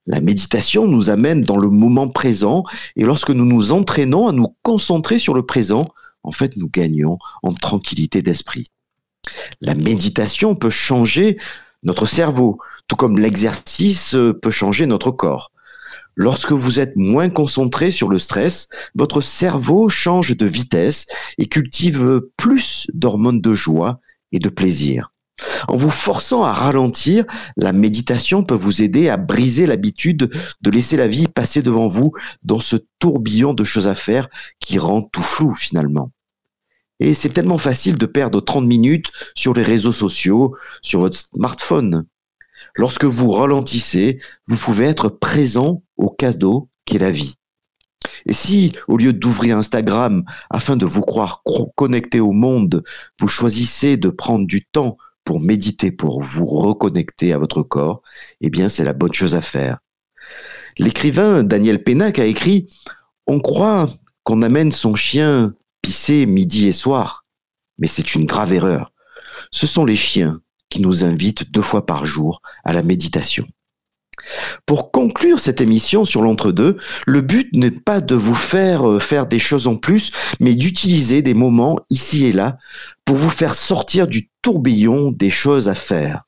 La 0.06 0.20
méditation 0.20 0.86
nous 0.86 1.10
amène 1.10 1.42
dans 1.42 1.58
le 1.58 1.68
moment 1.68 2.08
présent 2.08 2.64
et 2.96 3.04
lorsque 3.04 3.30
nous 3.30 3.44
nous 3.44 3.72
entraînons 3.72 4.28
à 4.28 4.32
nous 4.32 4.56
concentrer 4.62 5.18
sur 5.18 5.34
le 5.34 5.44
présent, 5.44 5.88
en 6.22 6.32
fait, 6.32 6.56
nous 6.56 6.68
gagnons 6.68 7.18
en 7.42 7.54
tranquillité 7.54 8.22
d'esprit. 8.22 8.70
La 9.60 9.74
méditation 9.74 10.54
peut 10.54 10.70
changer 10.70 11.38
notre 11.82 12.06
cerveau, 12.06 12.58
tout 12.88 12.96
comme 12.96 13.18
l'exercice 13.18 14.16
peut 14.42 14.50
changer 14.50 14.86
notre 14.86 15.10
corps. 15.10 15.50
Lorsque 16.14 16.52
vous 16.52 16.80
êtes 16.80 16.96
moins 16.96 17.30
concentré 17.30 17.90
sur 17.90 18.08
le 18.08 18.18
stress, 18.18 18.68
votre 18.94 19.20
cerveau 19.20 19.88
change 19.88 20.36
de 20.36 20.46
vitesse 20.46 21.06
et 21.38 21.46
cultive 21.46 22.22
plus 22.36 22.90
d'hormones 22.92 23.40
de 23.40 23.54
joie 23.54 24.00
et 24.32 24.38
de 24.38 24.48
plaisir. 24.48 25.12
En 25.68 25.76
vous 25.76 25.90
forçant 25.90 26.44
à 26.44 26.52
ralentir, 26.52 27.24
la 27.56 27.72
méditation 27.72 28.44
peut 28.44 28.54
vous 28.54 28.82
aider 28.82 29.08
à 29.08 29.16
briser 29.16 29.66
l'habitude 29.66 30.30
de 30.60 30.70
laisser 30.70 30.96
la 30.96 31.08
vie 31.08 31.28
passer 31.28 31.62
devant 31.62 31.88
vous 31.88 32.12
dans 32.42 32.60
ce 32.60 32.76
tourbillon 32.98 33.54
de 33.54 33.64
choses 33.64 33.88
à 33.88 33.94
faire 33.94 34.28
qui 34.58 34.78
rend 34.78 35.02
tout 35.02 35.22
flou 35.22 35.54
finalement. 35.54 36.10
Et 37.00 37.14
c'est 37.14 37.30
tellement 37.30 37.58
facile 37.58 37.96
de 37.96 38.06
perdre 38.06 38.40
30 38.40 38.66
minutes 38.66 39.10
sur 39.34 39.54
les 39.54 39.62
réseaux 39.62 39.92
sociaux, 39.92 40.54
sur 40.82 41.00
votre 41.00 41.16
smartphone. 41.16 42.06
Lorsque 42.76 43.04
vous 43.04 43.30
ralentissez, 43.30 44.20
vous 44.46 44.56
pouvez 44.56 44.84
être 44.84 45.08
présent 45.08 45.82
au 45.96 46.10
cadeau 46.10 46.68
qu'est 46.84 46.98
la 46.98 47.10
vie. 47.10 47.36
Et 48.26 48.34
si, 48.34 48.74
au 48.86 48.96
lieu 48.96 49.12
d'ouvrir 49.12 49.56
Instagram 49.56 50.24
afin 50.50 50.76
de 50.76 50.86
vous 50.86 51.00
croire 51.00 51.42
connecté 51.74 52.20
au 52.20 52.32
monde, 52.32 52.82
vous 53.18 53.28
choisissez 53.28 53.96
de 53.96 54.10
prendre 54.10 54.46
du 54.46 54.64
temps 54.64 54.98
pour 55.30 55.40
méditer, 55.40 55.92
pour 55.92 56.20
vous 56.20 56.44
reconnecter 56.44 57.32
à 57.32 57.38
votre 57.38 57.62
corps, 57.62 58.02
eh 58.40 58.50
bien 58.50 58.68
c'est 58.68 58.82
la 58.82 58.92
bonne 58.92 59.12
chose 59.12 59.36
à 59.36 59.40
faire. 59.40 59.78
L'écrivain 60.76 61.44
Daniel 61.44 61.84
Pénac 61.84 62.18
a 62.18 62.24
écrit 62.24 62.66
On 63.28 63.38
croit 63.38 63.88
qu'on 64.24 64.42
amène 64.42 64.72
son 64.72 64.96
chien 64.96 65.54
pisser 65.82 66.26
midi 66.26 66.66
et 66.66 66.72
soir, 66.72 67.26
mais 67.78 67.86
c'est 67.86 68.16
une 68.16 68.26
grave 68.26 68.52
erreur. 68.52 68.92
Ce 69.52 69.68
sont 69.68 69.84
les 69.84 69.94
chiens 69.94 70.40
qui 70.68 70.82
nous 70.82 71.04
invitent 71.04 71.52
deux 71.52 71.62
fois 71.62 71.86
par 71.86 72.04
jour 72.06 72.42
à 72.64 72.72
la 72.72 72.82
méditation. 72.82 73.46
Pour 74.66 74.90
conclure 74.90 75.40
cette 75.40 75.60
émission 75.60 76.04
sur 76.04 76.22
l'entre-deux, 76.22 76.76
le 77.06 77.20
but 77.20 77.48
n'est 77.54 77.70
pas 77.70 78.00
de 78.00 78.14
vous 78.14 78.34
faire 78.34 78.88
euh, 78.88 79.00
faire 79.00 79.26
des 79.26 79.38
choses 79.38 79.66
en 79.66 79.76
plus, 79.76 80.12
mais 80.40 80.54
d'utiliser 80.54 81.22
des 81.22 81.34
moments 81.34 81.78
ici 81.90 82.26
et 82.26 82.32
là 82.32 82.58
pour 83.04 83.16
vous 83.16 83.30
faire 83.30 83.54
sortir 83.54 84.06
du 84.06 84.28
tourbillon 84.42 85.10
des 85.10 85.30
choses 85.30 85.68
à 85.68 85.74
faire. 85.74 86.22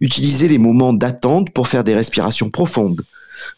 Utilisez 0.00 0.48
les 0.48 0.58
moments 0.58 0.92
d'attente 0.92 1.50
pour 1.50 1.68
faire 1.68 1.84
des 1.84 1.94
respirations 1.94 2.50
profondes. 2.50 3.04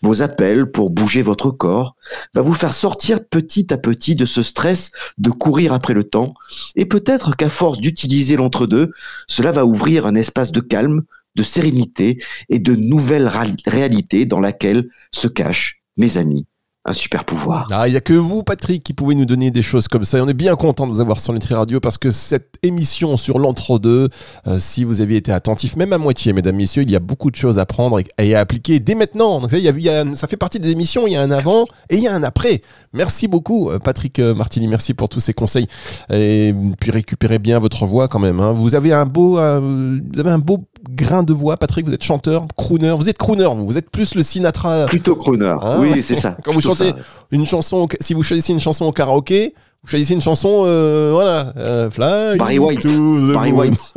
Vos 0.02 0.22
appels 0.22 0.70
pour 0.70 0.90
bouger 0.90 1.22
votre 1.22 1.50
corps 1.50 1.96
va 2.34 2.42
vous 2.42 2.54
faire 2.54 2.72
sortir 2.72 3.18
petit 3.28 3.72
à 3.72 3.78
petit 3.78 4.14
de 4.14 4.24
ce 4.24 4.42
stress 4.42 4.92
de 5.18 5.30
courir 5.30 5.72
après 5.72 5.94
le 5.94 6.04
temps 6.04 6.34
et 6.76 6.86
peut-être 6.86 7.36
qu'à 7.36 7.48
force 7.48 7.80
d'utiliser 7.80 8.36
l'entre-deux, 8.36 8.92
cela 9.26 9.50
va 9.50 9.64
ouvrir 9.64 10.06
un 10.06 10.14
espace 10.14 10.52
de 10.52 10.60
calme, 10.60 11.02
de 11.34 11.42
sérénité 11.42 12.22
et 12.48 12.58
de 12.58 12.74
nouvelles 12.74 13.30
réalités 13.66 14.26
dans 14.26 14.40
laquelle 14.40 14.88
se 15.12 15.28
cachent, 15.28 15.82
mes 15.96 16.18
amis, 16.18 16.46
un 16.84 16.92
super 16.92 17.24
pouvoir. 17.24 17.68
Ah, 17.70 17.88
il 17.88 17.92
n'y 17.92 17.96
a 17.96 18.00
que 18.00 18.12
vous, 18.12 18.42
Patrick, 18.42 18.82
qui 18.82 18.92
pouvez 18.92 19.14
nous 19.14 19.24
donner 19.24 19.50
des 19.50 19.62
choses 19.62 19.88
comme 19.88 20.04
ça. 20.04 20.18
Et 20.18 20.20
on 20.20 20.28
est 20.28 20.34
bien 20.34 20.56
content 20.56 20.86
de 20.86 20.92
vous 20.92 21.00
avoir 21.00 21.20
sur 21.20 21.32
Nutri 21.32 21.54
Radio 21.54 21.80
parce 21.80 21.98
que 21.98 22.10
cette 22.10 22.51
émission 22.64 23.16
sur 23.16 23.40
l'entre-deux, 23.40 24.08
euh, 24.46 24.58
si 24.60 24.84
vous 24.84 25.00
aviez 25.00 25.16
été 25.16 25.32
attentif, 25.32 25.74
même 25.74 25.92
à 25.92 25.98
moitié, 25.98 26.32
mesdames, 26.32 26.54
messieurs, 26.54 26.82
il 26.82 26.90
y 26.92 26.96
a 26.96 27.00
beaucoup 27.00 27.32
de 27.32 27.36
choses 27.36 27.58
à 27.58 27.66
prendre 27.66 27.98
et, 28.18 28.34
à 28.36 28.40
appliquer 28.40 28.78
dès 28.78 28.94
maintenant. 28.94 29.40
Donc, 29.40 29.50
il 29.52 29.58
y 29.58 29.68
a, 29.68 29.72
il 29.72 29.82
y 29.82 29.88
a, 29.88 30.04
ça 30.14 30.28
fait 30.28 30.36
partie 30.36 30.60
des 30.60 30.70
émissions, 30.70 31.08
il 31.08 31.12
y 31.14 31.16
a 31.16 31.22
un 31.22 31.32
avant 31.32 31.64
et 31.90 31.96
il 31.96 32.02
y 32.04 32.06
a 32.06 32.14
un 32.14 32.22
après. 32.22 32.62
Merci 32.92 33.26
beaucoup, 33.26 33.68
euh, 33.68 33.80
Patrick 33.80 34.20
euh, 34.20 34.32
Martini. 34.32 34.68
Merci 34.68 34.94
pour 34.94 35.08
tous 35.08 35.18
ces 35.18 35.34
conseils. 35.34 35.66
Et 36.12 36.54
puis 36.78 36.92
récupérez 36.92 37.40
bien 37.40 37.58
votre 37.58 37.84
voix 37.84 38.06
quand 38.06 38.20
même. 38.20 38.38
Hein. 38.38 38.52
Vous 38.52 38.76
avez 38.76 38.92
un 38.92 39.06
beau, 39.06 39.32
vous 39.32 40.20
avez 40.20 40.30
un 40.30 40.38
beau 40.38 40.64
grain 40.88 41.24
de 41.24 41.32
voix. 41.32 41.56
Patrick, 41.56 41.86
vous 41.86 41.94
êtes 41.94 42.04
chanteur, 42.04 42.46
crooner. 42.56 42.94
Vous 42.96 43.08
êtes 43.08 43.18
crooner, 43.18 43.48
vous. 43.56 43.66
Vous 43.66 43.78
êtes 43.78 43.90
plus 43.90 44.14
le 44.14 44.22
Sinatra. 44.22 44.86
Plutôt 44.86 45.16
crooner. 45.16 45.56
Hein 45.60 45.78
oui, 45.80 46.00
c'est 46.00 46.14
ça. 46.14 46.36
Quand 46.44 46.52
vous 46.52 46.60
chantez 46.60 46.92
une 47.32 47.46
chanson, 47.46 47.88
si 48.00 48.14
vous 48.14 48.22
choisissez 48.22 48.52
une 48.52 48.60
chanson 48.60 48.84
au 48.84 48.92
karaoké, 48.92 49.54
vous 49.82 49.88
choisissez 49.88 50.14
une 50.14 50.22
chanson, 50.22 50.62
euh, 50.64 51.10
voilà, 51.12 51.52
euh, 51.56 51.90
Fly 51.90 52.38
Barry 52.38 52.58
White. 52.58 52.86
Barry 53.34 53.50
White. 53.50 53.94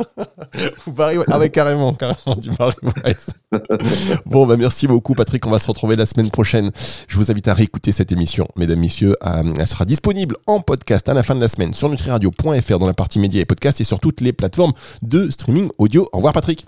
Barry 0.88 1.18
White. 1.18 1.28
Ah 1.30 1.38
ouais, 1.38 1.48
carrément, 1.48 1.94
carrément, 1.94 2.34
du 2.36 2.50
Barry 2.50 2.74
White. 2.82 3.26
bon, 4.26 4.46
bah 4.46 4.56
merci 4.56 4.88
beaucoup, 4.88 5.14
Patrick. 5.14 5.46
On 5.46 5.50
va 5.50 5.60
se 5.60 5.68
retrouver 5.68 5.94
la 5.94 6.04
semaine 6.04 6.30
prochaine. 6.30 6.72
Je 7.06 7.16
vous 7.16 7.30
invite 7.30 7.46
à 7.46 7.54
réécouter 7.54 7.92
cette 7.92 8.10
émission, 8.10 8.48
mesdames, 8.56 8.80
messieurs. 8.80 9.14
elle 9.22 9.66
sera 9.68 9.84
disponible 9.84 10.36
en 10.48 10.58
podcast 10.58 11.08
à 11.08 11.14
la 11.14 11.22
fin 11.22 11.36
de 11.36 11.40
la 11.40 11.48
semaine 11.48 11.72
sur 11.72 11.88
nutriradio.fr 11.88 12.78
dans 12.80 12.86
la 12.88 12.94
partie 12.94 13.20
médias 13.20 13.42
et 13.42 13.44
podcasts 13.44 13.80
et 13.80 13.84
sur 13.84 14.00
toutes 14.00 14.20
les 14.20 14.32
plateformes 14.32 14.72
de 15.02 15.30
streaming 15.30 15.68
audio. 15.78 16.08
Au 16.12 16.16
revoir, 16.16 16.32
Patrick. 16.32 16.66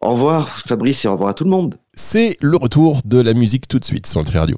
Au 0.00 0.10
revoir, 0.10 0.48
Fabrice, 0.48 1.04
et 1.04 1.08
au 1.08 1.12
revoir 1.12 1.30
à 1.30 1.34
tout 1.34 1.44
le 1.44 1.50
monde. 1.50 1.76
C'est 1.94 2.36
le 2.40 2.56
retour 2.56 3.00
de 3.04 3.20
la 3.20 3.34
musique 3.34 3.68
tout 3.68 3.78
de 3.78 3.84
suite 3.84 4.06
sur 4.06 4.20
Nutri 4.20 4.38
Radio. 4.38 4.56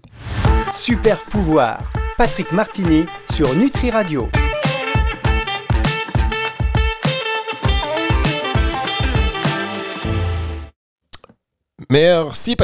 Super 0.72 1.20
pouvoir, 1.24 1.78
Patrick 2.16 2.52
Martini 2.52 3.06
sur 3.28 3.52
Nutri 3.56 3.90
Radio. 3.90 4.28
Merci 11.90 12.56
Patrick. 12.56 12.62